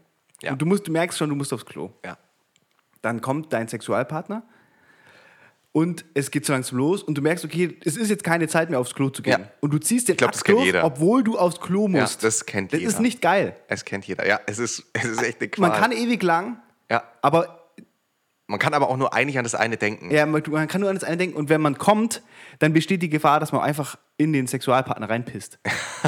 [0.42, 0.52] Ja.
[0.52, 1.90] Und du, musst, du merkst schon, du musst aufs Klo.
[2.04, 2.18] Ja.
[3.00, 4.42] Dann kommt dein Sexualpartner
[5.72, 8.68] und es geht so langsam los und du merkst, okay, es ist jetzt keine Zeit
[8.68, 9.40] mehr aufs Klo zu gehen.
[9.40, 9.50] Ja.
[9.60, 10.84] Und du ziehst den glaub, das durch, jeder.
[10.84, 12.22] obwohl du aufs Klo Ja, musst.
[12.22, 12.92] das kennt das jeder.
[12.92, 13.56] ist nicht geil.
[13.68, 14.26] Es kennt jeder.
[14.26, 15.70] Ja, es ist, es ist echt eine Qual.
[15.70, 16.60] Man kann ewig lang,
[16.90, 17.02] ja.
[17.22, 17.61] aber
[18.52, 20.10] Man kann aber auch nur einig an das eine denken.
[20.10, 22.22] ja, man kann nur an das eine denken und wenn man kommt,
[22.58, 25.58] dann besteht die Gefahr, dass man einfach in den Sexualpartner reinpisst.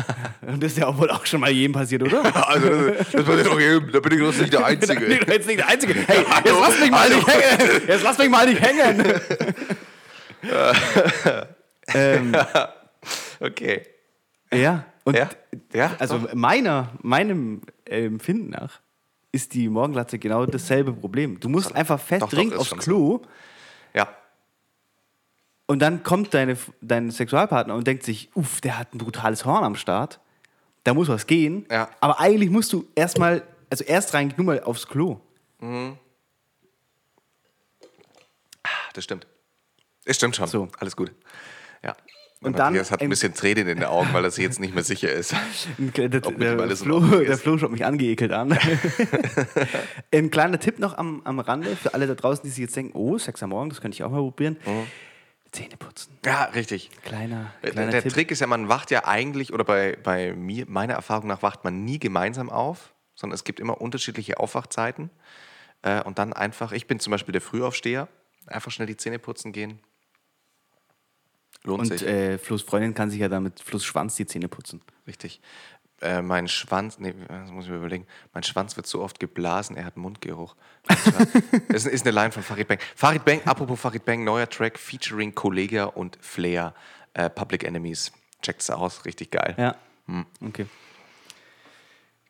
[0.47, 2.23] und das ist ja auch wohl auch schon mal jedem passiert, oder?
[2.47, 3.91] Also, das, das wird doch jedem.
[3.91, 5.05] Da bin ich doch nicht der Einzige.
[5.07, 5.95] Ich bin jetzt nicht der Einzige.
[6.07, 7.83] Hey, jetzt lass mich mal nicht hängen.
[7.89, 9.05] Jetzt lass mich mal nicht hängen.
[11.95, 12.37] ähm,
[13.41, 13.83] Okay.
[14.53, 15.29] ja, und Ja?
[15.75, 15.93] Ja?
[15.99, 18.81] also meiner, meinem Empfinden nach
[19.35, 21.41] ist die Morgenlatze genau dasselbe Problem.
[21.41, 23.21] Du musst einfach fest doch, dringend aufs Klo
[23.93, 24.09] Ja.
[25.67, 29.65] und dann kommt deine, dein Sexualpartner und denkt sich, uff, der hat ein brutales Horn
[29.65, 30.21] am Start.
[30.85, 31.67] Da muss was gehen.
[31.71, 31.89] Ja.
[32.01, 35.21] Aber eigentlich musst du erstmal, also erst rein nur mal aufs Klo.
[38.93, 39.27] Das stimmt.
[40.05, 40.47] Es stimmt schon.
[40.47, 40.69] So.
[40.79, 41.13] Alles gut.
[41.83, 41.97] Ja.
[42.45, 44.75] Und dann Matthias hat ein bisschen Tränen in den Augen, weil er sich jetzt nicht
[44.75, 45.35] mehr sicher ist.
[45.79, 47.39] Der, der, der, Flo, der.
[47.39, 48.57] Flo schaut mich angeekelt an.
[50.13, 52.97] Ein kleiner Tipp noch am, am Rande für alle da draußen, die sich jetzt denken,
[52.97, 54.57] oh, Sex am Morgen, das könnte ich auch mal probieren.
[55.53, 56.19] Zähne putzen.
[56.25, 56.91] Ja, richtig.
[57.05, 58.13] Kleiner, Der, kleiner der Tipp.
[58.13, 61.65] Trick ist ja, man wacht ja eigentlich, oder bei, bei mir, meiner Erfahrung nach, wacht
[61.65, 65.11] man nie gemeinsam auf, sondern es gibt immer unterschiedliche Aufwachzeiten.
[65.83, 68.09] Äh, und dann einfach, ich bin zum Beispiel der Frühaufsteher,
[68.47, 69.79] einfach schnell die Zähne putzen gehen.
[71.65, 72.07] Lohnt Und sich.
[72.07, 74.83] äh, Flo's Freundin kann sich ja damit Flo's Schwanz die Zähne putzen.
[75.07, 75.41] Richtig.
[76.01, 78.07] Äh, mein Schwanz, nee, das muss ich mir überlegen.
[78.35, 80.55] Mein Schwanz wird so oft geblasen, er hat Mundgeruch.
[81.69, 82.79] Das ist eine Line von Farid Bang.
[82.95, 86.75] Farid Bang, apropos Farid Bang, neuer Track featuring Kollega und Flair,
[87.15, 88.13] äh, Public Enemies.
[88.43, 89.55] Checkt es aus, richtig geil.
[89.57, 89.77] Ja.
[90.07, 90.27] Hm.
[90.47, 90.67] Okay.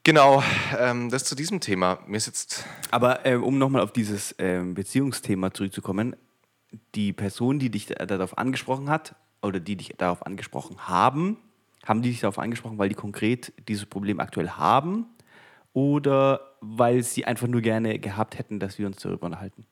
[0.04, 0.42] Genau,
[0.78, 1.98] ähm, das zu diesem Thema.
[2.06, 2.64] Mir ist jetzt.
[2.90, 6.14] Aber äh, um nochmal auf dieses ähm, Beziehungsthema zurückzukommen,
[6.94, 9.14] die Person, die dich da- darauf angesprochen hat,
[9.44, 11.36] oder die dich darauf angesprochen haben,
[11.84, 15.06] haben die dich darauf angesprochen, weil die konkret dieses Problem aktuell haben
[15.72, 19.66] oder weil sie einfach nur gerne gehabt hätten, dass wir uns darüber unterhalten?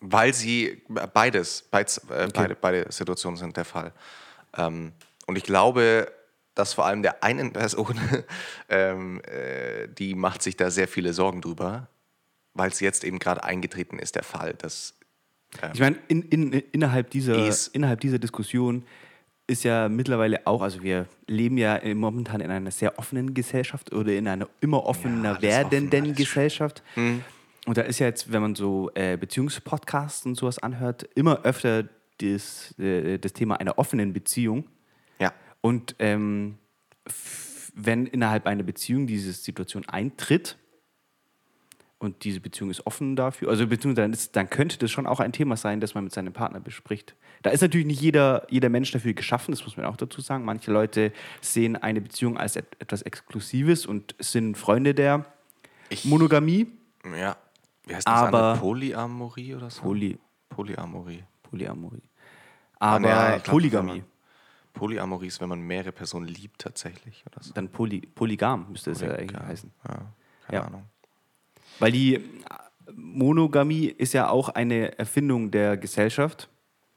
[0.00, 0.82] Weil sie
[1.12, 3.92] beides, beides äh, beide, beide Situationen sind der Fall.
[4.56, 4.92] Ähm,
[5.26, 6.12] und ich glaube,
[6.54, 7.98] dass vor allem der einen Person,
[8.68, 11.88] ähm, äh, die macht sich da sehr viele Sorgen drüber,
[12.54, 14.94] weil es jetzt eben gerade eingetreten ist, der Fall, dass
[15.72, 17.34] Ich meine, in, in, innerhalb, dieser,
[17.72, 18.84] innerhalb dieser Diskussion
[19.46, 24.12] ist ja mittlerweile auch, also wir leben ja momentan in einer sehr offenen Gesellschaft oder
[24.12, 26.14] in einer immer offener alles werdenden offen.
[26.14, 26.82] Gesellschaft.
[27.66, 31.84] Und da ist ja jetzt, wenn man so äh, Beziehungspodcasts und sowas anhört, immer öfter
[32.18, 34.64] das, äh, das Thema einer offenen Beziehung.
[35.18, 36.58] ja, Und ähm,
[37.74, 40.56] wenn innerhalb einer Beziehung diese Situation eintritt
[41.98, 45.18] und diese Beziehung ist offen dafür, also beziehungsweise dann, ist, dann könnte das schon auch
[45.20, 47.14] ein Thema sein, das man mit seinem Partner bespricht.
[47.42, 50.44] Da ist natürlich nicht jeder, jeder Mensch dafür geschaffen, das muss man auch dazu sagen.
[50.44, 55.24] Manche Leute sehen eine Beziehung als et etwas Exklusives und sind Freunde der
[55.88, 56.66] ich, Monogamie.
[57.18, 57.36] ja.
[57.86, 58.58] Wie heißt das Aber- andere?
[58.60, 59.82] Polyamorie oder so?
[59.82, 60.18] Poly,
[60.48, 61.22] Polyamorie.
[61.44, 62.02] Polyamorie.
[62.80, 64.02] Aber ja, ich glaub, Polygamie.
[64.72, 67.24] Polyamorie ist, wenn man mehrere Personen liebt tatsächlich.
[67.30, 67.54] Oder so.
[67.54, 69.72] Dann Poly, polygam müsste es ja eigentlich heißen.
[69.88, 69.94] Ja,
[70.46, 70.64] keine Ja.
[70.64, 70.82] Ahnung.
[71.78, 72.20] Weil die
[72.94, 76.48] Monogamie ist ja auch eine Erfindung der Gesellschaft.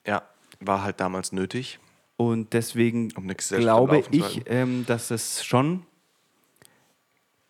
[0.06, 0.24] Ja,
[0.60, 1.80] war halt damals nötig.
[2.18, 5.86] Und deswegen Um glaube ich, ähm, dass es schon,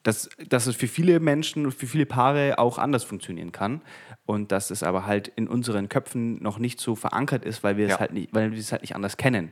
[0.04, 3.82] dass, dass es für viele Menschen und für viele Paare auch anders funktionieren kann.
[4.26, 7.86] Und dass es aber halt in unseren Köpfen noch nicht so verankert ist, weil wir
[7.88, 8.00] es Ja.
[8.00, 9.52] halt nicht, weil wir es halt nicht anders kennen.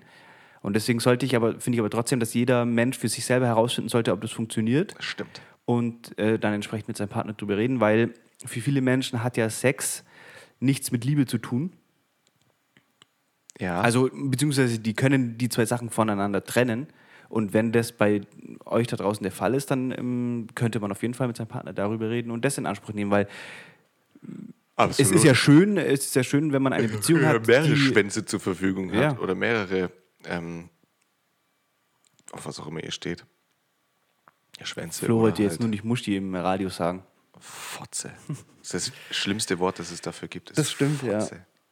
[0.61, 3.47] Und deswegen sollte ich aber, finde ich aber trotzdem, dass jeder Mensch für sich selber
[3.47, 5.41] herausfinden sollte, ob das funktioniert stimmt.
[5.68, 8.13] Und äh, dann entsprechend mit seinem Partner drüber reden, weil
[8.45, 10.05] für viele Menschen hat ja Sex
[10.61, 11.74] nichts mit Liebe zu tun.
[13.59, 13.82] Ja.
[13.82, 16.88] Also, beziehungsweise die können die zwei Sachen voneinander trennen.
[17.28, 18.22] Und wenn das bei
[18.63, 21.47] euch da draußen der Fall ist, dann ähm, könnte man auf jeden Fall mit seinem
[21.47, 23.28] Partner darüber reden und das in Anspruch nehmen, weil
[24.78, 27.68] es ist ja schön, es ist ja schön, wenn man eine Beziehung ja, hat, mehrere
[27.68, 29.18] die, Schwänze zur Verfügung hat Ja.
[29.20, 29.91] oder mehrere,
[30.24, 30.70] ähm,
[32.32, 33.26] auf was auch immer ihr steht.
[34.66, 35.05] Schwänze.
[35.05, 37.03] Flo wollte jetzt halt nur nicht Muschi im Radio sagen.
[37.39, 38.12] Fotze.
[38.70, 40.49] Das ist das schlimmste Wort, das es dafür gibt.
[40.49, 41.26] ist Das stimmt, ja.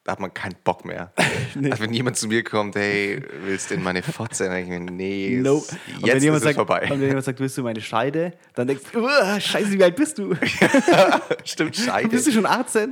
[0.05, 1.11] Da hat man keinen Bock mehr.
[1.61, 4.45] Also wenn jemand zu mir kommt, hey, willst du in meine Fotze?
[4.45, 5.57] Dann ich mir, nee, No.
[5.57, 6.83] es- Und jetzt wenn ist jemand es sagt, vorbei.
[6.83, 9.97] Und wenn jemand sagt, willst du meine Scheide, dann denkst du, "Uah, scheiße, wie alt
[9.97, 10.35] bist du?
[11.43, 12.07] Stimmt, Scheide.
[12.07, 12.91] bist du schon 18?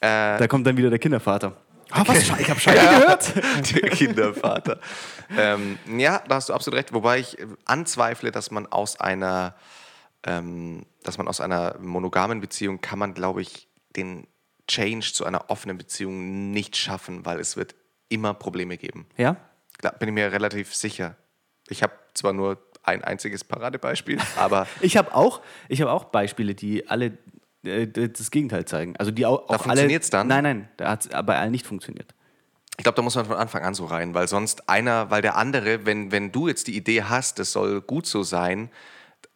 [0.00, 1.56] Äh, Da kommt dann wieder der Kindervater.
[1.92, 2.18] Ah, was?
[2.22, 3.34] Ich habe Scheide gehört?
[3.74, 4.80] Der Kindervater.
[5.36, 6.92] ähm, ja, da hast du absolut recht.
[6.92, 9.54] Wobei ich äh, anzweifle, dass man aus einer,
[10.24, 14.26] ähm, dass man aus einer monogamen Beziehung kann man, glaube ich, den
[14.68, 17.74] Change zu einer offenen Beziehung nicht schaffen, weil es wird
[18.08, 19.06] immer Probleme geben.
[19.16, 19.36] Ja?
[19.80, 21.16] Da bin ich mir relativ sicher.
[21.68, 26.54] Ich habe zwar nur ein einziges Paradebeispiel, aber Ich habe auch, ich hab auch Beispiele,
[26.54, 27.18] die alle
[27.62, 28.96] das Gegenteil zeigen.
[28.96, 29.62] Also die auch, auch alle.
[29.62, 30.26] funktioniert's dann?
[30.28, 32.14] Nein, nein, da hat es bei allen nicht funktioniert.
[32.78, 35.36] Ich glaube, da muss man von Anfang an so rein, weil sonst einer, weil der
[35.36, 38.70] andere, wenn, wenn du jetzt die Idee hast, das soll gut so sein,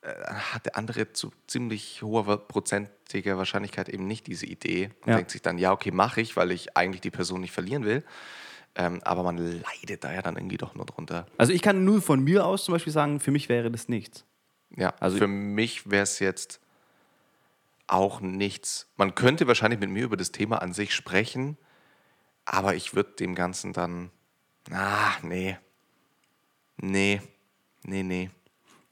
[0.00, 5.16] äh, hat der andere zu ziemlich hoher prozentiger Wahrscheinlichkeit eben nicht diese Idee und Ja.
[5.16, 8.02] denkt sich dann, ja, okay, mache ich, weil ich eigentlich die Person nicht verlieren will.
[8.74, 11.26] Ähm, aber man leidet da ja dann irgendwie doch nur drunter.
[11.38, 14.24] Also ich kann nur von mir aus zum Beispiel sagen, für mich wäre das nichts.
[14.76, 16.60] Ja, also für mich wäre es jetzt
[17.86, 18.88] auch nichts.
[18.96, 21.56] Man könnte wahrscheinlich mit mir über das Thema an sich sprechen,
[22.44, 24.10] aber ich würde dem Ganzen dann,
[24.70, 25.56] ah, nee,
[26.78, 27.20] nee,
[27.84, 28.30] nee, nee.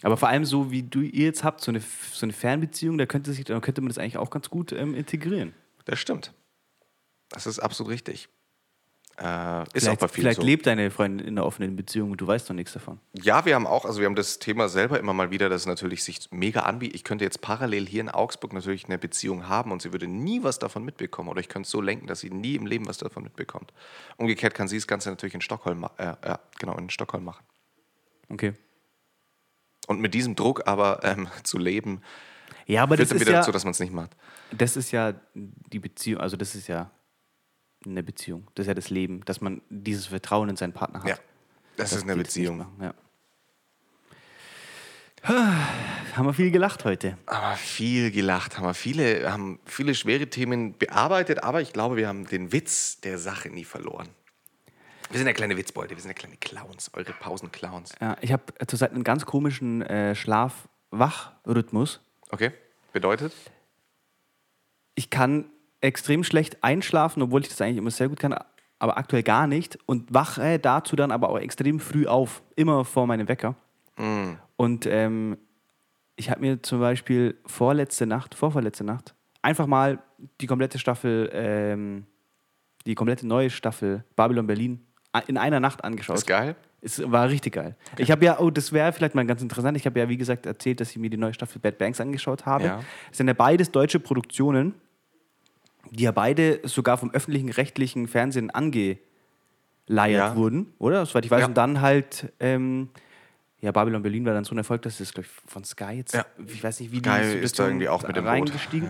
[0.02, 3.06] Aber vor allem so, wie du ihr jetzt habt, so eine, so eine Fernbeziehung, da
[3.06, 5.54] könnte, sich, da könnte man das eigentlich auch ganz gut ähm, integrieren.
[5.86, 6.34] Das stimmt.
[7.30, 8.28] Das ist absolut richtig.
[9.16, 10.42] Äh, ist auch vielleicht bei vielen vielleicht so.
[10.42, 12.98] lebt deine Freundin in einer offenen Beziehung und du weißt noch nichts davon.
[13.12, 16.02] Ja, wir haben auch, also wir haben das Thema selber immer mal wieder, dass natürlich
[16.02, 16.96] sich mega anbietet.
[16.96, 20.42] Ich könnte jetzt parallel hier in Augsburg natürlich eine Beziehung haben und sie würde nie
[20.42, 21.28] was davon mitbekommen.
[21.28, 23.72] Oder ich könnte es so lenken, dass sie nie im Leben was davon mitbekommt.
[24.16, 27.44] Umgekehrt kann sie das Ganze natürlich in Stockholm, äh, ja, genau, in Stockholm machen.
[28.30, 28.54] Okay.
[29.86, 32.02] Und mit diesem Druck aber ähm, zu leben,
[32.66, 34.16] Ja, aber führt das dann ist, wieder ja, dazu, dass man es nicht macht.
[34.50, 36.90] das ist ja die Beziehung, also das ist ja
[37.86, 38.48] eine Beziehung.
[38.54, 41.08] Das ist ja das Leben, dass man dieses Vertrauen in seinen Partner hat.
[41.08, 41.16] Ja,
[41.76, 42.66] das, ist eine Beziehung.
[42.80, 42.94] Ja.
[46.14, 47.16] Haben wir viel gelacht heute.
[47.26, 51.96] haben wir viel gelacht, haben wir viele, haben viele schwere Themen bearbeitet, aber ich glaube,
[51.96, 54.08] wir haben den Witz der Sache nie verloren.
[55.10, 57.94] Wir sind ja kleine Witzbeute, wir sind ja kleine Clowns, eure Pausenclowns.
[58.00, 62.00] Ja, ich habe zurzeit einen ganz komischen äh, Schlaf-Wach-Rhythmus.
[62.30, 62.52] Okay,
[62.92, 63.32] bedeutet?
[64.94, 65.46] Ich kann
[65.84, 68.34] extrem schlecht einschlafen, obwohl ich das eigentlich immer sehr gut kann,
[68.78, 69.78] aber aktuell gar nicht.
[69.86, 73.54] Und wache dazu dann aber auch extrem früh auf, immer vor meinem Wecker.
[74.56, 75.36] Und ähm,
[76.16, 79.98] ich habe mir zum Beispiel vorletzte Nacht, vorvorletzte Nacht, einfach mal
[80.40, 82.06] die komplette Staffel, ähm,
[82.86, 84.86] die komplette neue Staffel Babylon Berlin
[85.26, 86.16] in einer Nacht angeschaut.
[86.16, 86.56] Ist geil.
[86.80, 87.76] Es war richtig geil.
[87.96, 89.76] Ich habe ja, oh, das wäre vielleicht mal ganz interessant.
[89.76, 92.44] Ich habe ja, wie gesagt, erzählt, dass ich mir die neue Staffel Bad Banks angeschaut
[92.44, 92.64] habe.
[92.64, 92.80] Ja.
[93.08, 94.74] Das sind ja beides deutsche Produktionen,
[95.94, 98.98] die ja beide sogar vom öffentlichen rechtlichen Fernsehen angeleiert
[99.88, 100.36] Ja.
[100.36, 101.04] wurden, oder?
[101.06, 101.40] Soweit ich weiß.
[101.42, 101.46] Ja.
[101.46, 102.88] Und dann halt, ähm,
[103.60, 106.14] ja, Babylon Berlin war dann so ein Erfolg, dass es, glaube ich, von Sky jetzt,
[106.14, 106.26] Ja.
[106.46, 108.32] ich weiß nicht, wie Sky die ist da Situation irgendwie auch mit dem Boot.
[108.32, 108.88] reingestiegen.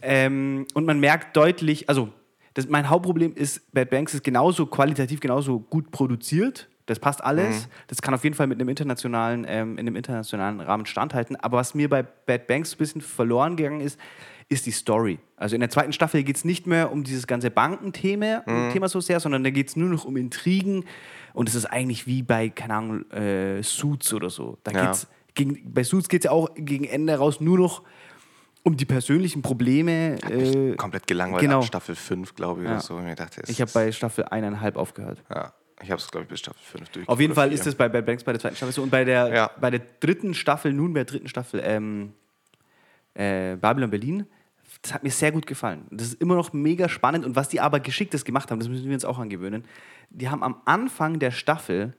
[0.00, 2.08] Ähm, und man merkt deutlich, also
[2.54, 6.68] das, mein Hauptproblem ist, Bad Banks ist genauso qualitativ, genauso gut produziert.
[6.86, 7.68] Das passt alles.
[7.86, 11.36] Das kann auf jeden Fall mit einem internationalen, ähm, in einem internationalen Rahmen standhalten.
[11.36, 13.98] Aber was mir bei Bad Banks ein bisschen verloren gegangen ist,
[14.48, 15.18] ist die Story.
[15.36, 18.40] Also in der zweiten Staffel geht es nicht mehr um dieses ganze Bankenthema
[18.72, 20.84] Thema so sehr, sondern da geht es nur noch um Intrigen.
[21.34, 24.58] Und es ist eigentlich wie bei, keine Ahnung, äh, Suits oder so.
[24.64, 24.86] Da Ja.
[24.86, 27.82] geht's gegen, bei Suits geht es ja auch gegen Ende raus nur noch
[28.64, 30.18] um die persönlichen Probleme.
[30.30, 31.58] Äh, Komplett gelangweilt genau.
[31.58, 32.72] ab Staffel 5, glaube ich, Ja.
[32.74, 33.00] oder so.
[33.00, 35.22] Ich, dachte, ich habe bei Staffel eineinhalb aufgehört.
[35.34, 37.08] Ja, ich habe es, glaube ich, bis Staffel 5 durch.
[37.08, 38.82] Auf jeden Fall ist es bei Bad Banks bei der zweiten Staffel so.
[38.82, 39.50] Und bei der, Ja.
[39.60, 42.12] bei der dritten Staffel, nun bei der dritten Staffel, ähm,
[43.14, 44.26] äh, Babylon Berlin,
[44.82, 45.86] das hat mir sehr gut gefallen.
[45.90, 47.24] Das ist immer noch mega spannend.
[47.24, 49.64] Und was die aber geschicktes gemacht haben, das müssen wir uns auch angewöhnen,
[50.10, 51.94] die haben am Anfang der Staffel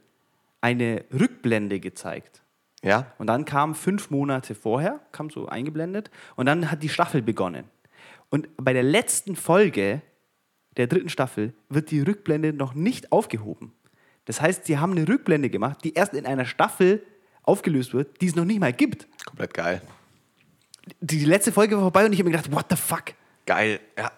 [0.61, 2.41] eine Rückblende gezeigt.
[2.81, 3.13] Ja?
[3.17, 7.65] Und dann kam fünf Monate vorher, kam so eingeblendet, und dann hat die Staffel begonnen.
[8.29, 10.01] Und bei der letzten Folge
[10.77, 13.73] der dritten Staffel wird die Rückblende noch nicht aufgehoben.
[14.25, 17.03] Das heißt, sie haben eine Rückblende gemacht, die erst in einer Staffel
[17.43, 19.07] aufgelöst wird, die es noch nicht mal gibt.
[19.25, 19.81] Komplett geil.
[20.99, 23.13] Die, die letzte Folge war vorbei und ich habe mir gedacht, what the fuck?
[23.45, 24.11] Geil, ja.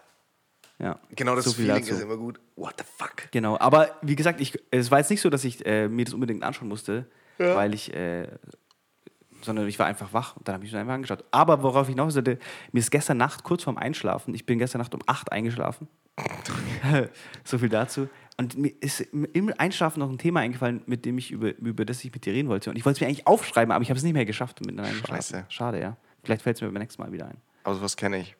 [0.77, 1.95] Ja, Genau das so viel Feeling dazu.
[1.95, 2.39] ist immer gut.
[2.57, 3.31] What the fuck?
[3.31, 6.13] Genau, aber wie gesagt, ich, es war jetzt nicht so, dass ich äh, mir das
[6.13, 7.05] unbedingt anschauen musste,
[7.37, 8.27] weil ich, äh,
[9.41, 11.23] sondern ich war einfach wach und dann habe ich es mir einfach angeschaut.
[11.31, 12.39] Aber worauf ich hinaus wollte,
[12.73, 15.87] mir ist gestern Nacht kurz vorm Einschlafen, ich bin gestern Nacht um 8 eingeschlafen.
[17.43, 18.09] so viel dazu.
[18.37, 22.03] Und mir ist im Einschlafen noch ein Thema eingefallen, mit dem ich über, über das
[22.03, 22.69] ich mit dir reden wollte.
[22.69, 24.77] Und ich wollte es mir eigentlich aufschreiben, aber ich habe es nicht mehr geschafft mit
[24.77, 25.45] einem Scheiße.
[25.47, 25.95] Schade, ja.
[26.25, 27.37] Vielleicht fällt es mir beim nächsten Mal wieder ein.
[27.63, 28.35] Aber sowas kenne ich.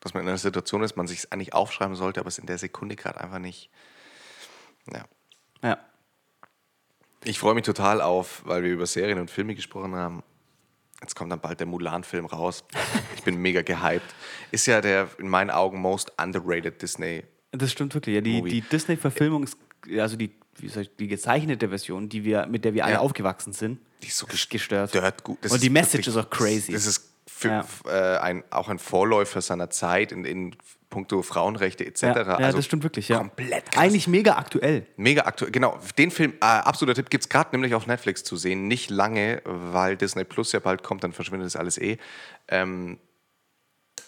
[0.00, 2.46] Dass man in einer Situation ist, man sich es eigentlich aufschreiben sollte, aber es in
[2.46, 3.70] der Sekunde gerade einfach nicht.
[4.92, 5.04] Ja.
[5.62, 5.78] Ja.
[7.24, 10.22] Ich freue mich total auf, weil wir über Serien und Filme gesprochen haben.
[11.00, 12.64] Jetzt kommt dann bald der Mulan-Film raus.
[13.16, 14.14] Ich bin mega gehypt.
[14.50, 17.24] Ist ja der in meinen Augen most underrated Disney.
[17.52, 18.14] Das stimmt wirklich.
[18.14, 19.56] Ja, die, die Disney-Verfilmung ist,
[19.98, 23.00] also die, ich, die gezeichnete Version, die wir, mit der wir alle Ja.
[23.00, 24.92] aufgewachsen sind, Die ist so ist gestört.
[25.24, 25.38] gut.
[25.50, 26.72] Und die Message wirklich- ist auch crazy.
[26.72, 27.64] Das ist für, Ja.
[27.86, 30.56] äh, ein, auch ein Vorläufer seiner Zeit in, in
[30.90, 32.02] puncto Frauenrechte etc.
[32.02, 33.08] ja, ja also das stimmt wirklich.
[33.08, 33.18] Ja.
[33.18, 33.84] Komplett krass.
[33.84, 34.86] Eigentlich mega aktuell.
[34.96, 35.78] Mega aktuell, genau.
[35.98, 38.66] Den Film, äh, absoluter Tipp, gibt es gerade nämlich auf Netflix zu sehen.
[38.68, 41.98] Nicht lange, weil Disney Plus ja bald kommt, dann verschwindet das alles eh.
[42.48, 42.98] Ähm,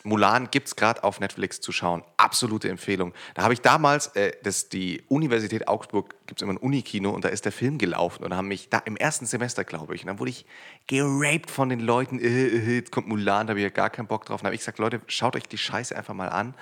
[0.03, 2.03] Mulan gibt es gerade auf Netflix zu schauen.
[2.17, 3.13] Absolute Empfehlung.
[3.35, 7.25] Da habe ich damals, äh, das, die Universität Augsburg, gibt es immer ein Unikino und
[7.25, 10.03] da ist der Film gelaufen und da haben mich da im ersten Semester, glaube ich,
[10.03, 10.47] und dann wurde ich
[10.87, 14.07] geraped von den Leuten, äh, äh, jetzt kommt Mulan, da habe ich ja gar keinen
[14.07, 14.41] Bock drauf.
[14.41, 16.55] Und dann habe ich gesagt, Leute, schaut euch die Scheiße einfach mal an.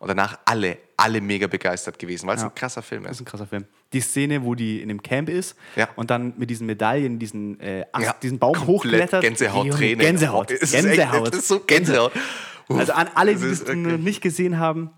[0.00, 2.48] Und danach alle, alle mega begeistert gewesen, weil es Ja.
[2.48, 3.16] ein krasser Film Das ist.
[3.18, 3.64] ist ein krasser Film.
[3.92, 5.88] Die Szene, wo die in dem Camp ist Ja.
[5.96, 9.22] und dann mit diesen Medaillen diesen, äh, Ast, Ja, diesen Baum komplett hochklettert.
[9.22, 9.98] Gänsehaut, Tränen.
[10.00, 10.50] Gänsehaut.
[10.50, 11.28] Ist echt- Gänsehaut.
[11.32, 12.14] Es ist so Gänsehaut.
[12.14, 14.90] Uff, Also an alle, das die ist das noch nicht gesehen haben,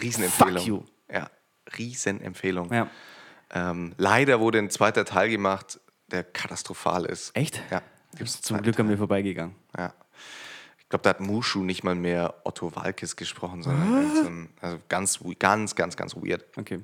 [0.00, 0.56] Riesenempfehlung.
[0.58, 0.82] Fuck you.
[1.10, 1.30] Ja,
[1.76, 2.72] Riesenempfehlung.
[2.72, 2.88] ja.
[3.52, 5.78] Ähm, leider wurde ein zweiter Teil gemacht,
[6.10, 7.36] der katastrophal ist.
[7.36, 7.62] Echt?
[7.70, 7.82] Ja.
[8.16, 8.92] Gibt's Zum Glück an Teil.
[8.92, 9.54] mir vorbeigegangen.
[9.76, 9.92] Ja.
[10.78, 15.20] Ich glaube, da hat Mushu nicht mal mehr Otto Walkes gesprochen, sondern ein, also ganz,
[15.38, 16.44] ganz, ganz, ganz weird.
[16.56, 16.80] Okay.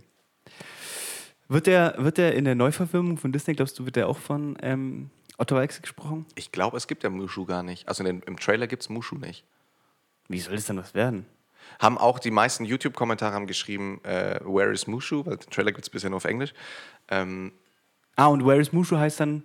[1.49, 4.57] Wird der, wird der in der Neuverfilmung von Disney, glaubst du, wird der auch von
[4.63, 6.27] ähm, Otto Walkes gesprochen?
[6.37, 7.89] Ich glaube, es gibt ja Mushu gar nicht.
[7.89, 9.45] Also den, im Trailer gibt es Mushu nicht.
[10.31, 11.27] Wie soll das denn was werden?
[11.81, 15.27] Haben auch die meisten YouTube-Kommentare haben geschrieben, äh, Where is Mushu?
[15.27, 16.55] Weil den Trailer gibt es bisher nur auf Englisch.
[17.09, 17.53] Ähm,
[18.15, 19.43] Ah, und Where is Mushu heißt dann,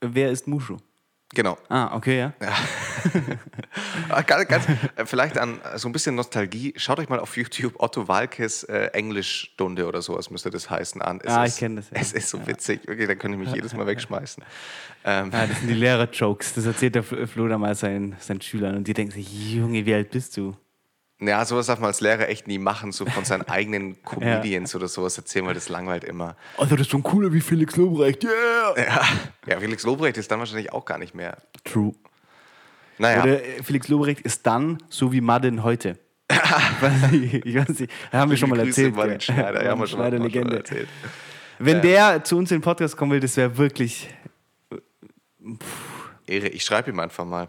[0.00, 0.78] wer ist Mushu?
[1.34, 1.56] Genau.
[1.68, 2.32] Ah, okay, ja.
[4.08, 4.66] Ah, Ganz, ganz,
[4.96, 6.74] äh, vielleicht an äh, so ein bisschen Nostalgie.
[6.76, 11.20] Schaut euch mal auf YouTube Otto Walkes äh, Englischstunde oder sowas müsste das heißen an.
[11.22, 11.96] Es Ah, ich ist- kenn das, ja.
[11.98, 12.80] Es ist so witzig.
[12.88, 14.44] Okay, da könnte ich mich jedes Mal wegschmeißen.
[15.04, 16.54] Ähm, Ah, das sind die Lehrer-Jokes.
[16.54, 19.94] Das erzählt der Flo Flo damals seinen, seinen Schülern und die denken sich, Junge, wie
[19.94, 20.54] alt bist du?
[21.26, 24.88] Ja, sowas darf man als Lehrer echt nie machen, so von seinen eigenen Comedians oder
[24.88, 26.36] sowas erzählen, weil das langweilt immer.
[26.56, 28.74] Also das ist schon cooler wie Felix Lobrecht, yeah!
[28.76, 29.02] Ja,
[29.46, 31.36] ja Felix Lobrecht ist dann wahrscheinlich auch gar nicht mehr.
[31.64, 31.94] True.
[32.98, 35.98] Naja, Oder äh, Felix Lobrecht ist dann so wie Madden heute.
[36.30, 38.94] ich weiß nicht, haben wir schon mal Grüße erzählt.
[38.94, 39.20] Gell?
[39.20, 40.56] Schneider, ja, haben wir schon mal- Schneider schon Legende.
[40.56, 40.88] erzählt.
[41.58, 44.08] Wenn der zu uns in den Podcast kommen will, das wäre wirklich.
[46.26, 47.48] Ehre, ich schreibe ihm einfach mal.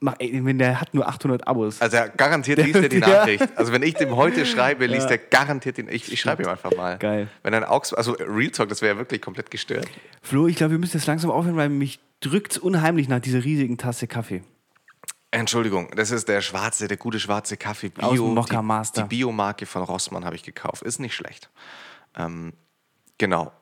[0.00, 1.80] Wenn der hat nur 800 Abos.
[1.80, 2.98] Also er garantiert liest er die.
[3.00, 3.48] Nachricht.
[3.56, 5.16] Also wenn ich dem heute schreibe, liest Ja.
[5.16, 5.88] er garantiert den.
[5.88, 6.98] Ich, ich schreibe ihm einfach mal.
[6.98, 7.28] Geil.
[7.42, 9.88] Wenn ein Augs, also Real Talk, das wäre ja wirklich komplett gestört.
[10.22, 13.76] Flo, ich glaube, wir müssen jetzt langsam aufhören, weil mich drückt unheimlich nach dieser riesigen
[13.76, 14.42] Tasse Kaffee.
[15.30, 18.06] Entschuldigung, das ist der schwarze, der gute schwarze Kaffee Bio.
[18.06, 19.02] Aus dem Mokka die, Master.
[19.02, 20.82] Die Biomarke von Rossmann habe ich gekauft.
[20.82, 21.50] Ist nicht schlecht.
[22.16, 22.52] Ähm,
[23.18, 23.52] genau.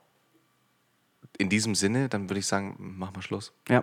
[1.38, 3.52] In diesem Sinne, dann würde ich sagen, machen wir Schluss.
[3.68, 3.82] Ja.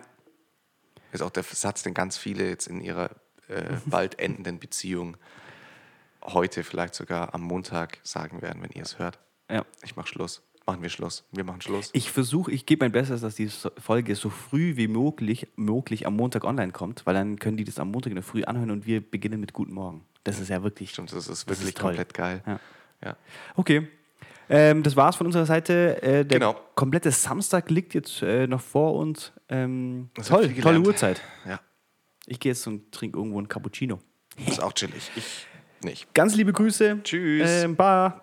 [1.13, 3.11] Ist auch der Satz, den ganz viele jetzt in ihrer
[3.47, 5.17] äh, bald endenden Beziehung
[6.23, 9.19] heute, vielleicht sogar am Montag sagen werden, wenn ihr es hört.
[9.49, 9.65] ja.
[9.83, 10.41] Ich mache Schluss.
[10.65, 11.25] Machen wir Schluss.
[11.33, 11.89] Wir machen Schluss.
[11.91, 16.15] Ich versuche, ich gebe mein Bestes, dass die Folge so früh wie möglich, möglich am
[16.15, 18.85] Montag online kommt, weil dann können die das am Montag in der Früh anhören und
[18.85, 20.05] wir beginnen mit Guten Morgen.
[20.23, 20.91] Das ist ja wirklich.
[20.91, 21.89] Stimmt, das ist Das wirklich ist toll.
[21.91, 22.41] komplett geil.
[22.47, 22.59] Ja.
[23.03, 23.17] Ja.
[23.57, 23.89] Okay.
[24.49, 26.01] Ähm, das war's von unserer Seite.
[26.03, 26.55] Äh, der Genau.
[26.75, 29.31] komplette Samstag liegt jetzt äh, noch vor uns.
[29.49, 30.79] Ähm, toll, tolle.
[30.79, 31.21] Uhrzeit.
[31.47, 31.59] ja.
[32.25, 33.99] Ich gehe jetzt und trinke irgendwo einen Cappuccino.
[34.47, 35.11] Ist auch chillig.
[35.15, 35.45] Ich
[35.83, 36.13] nicht.
[36.13, 36.99] Ganz liebe Grüße.
[37.03, 37.63] Tschüss.
[37.63, 38.13] Ähm, bye.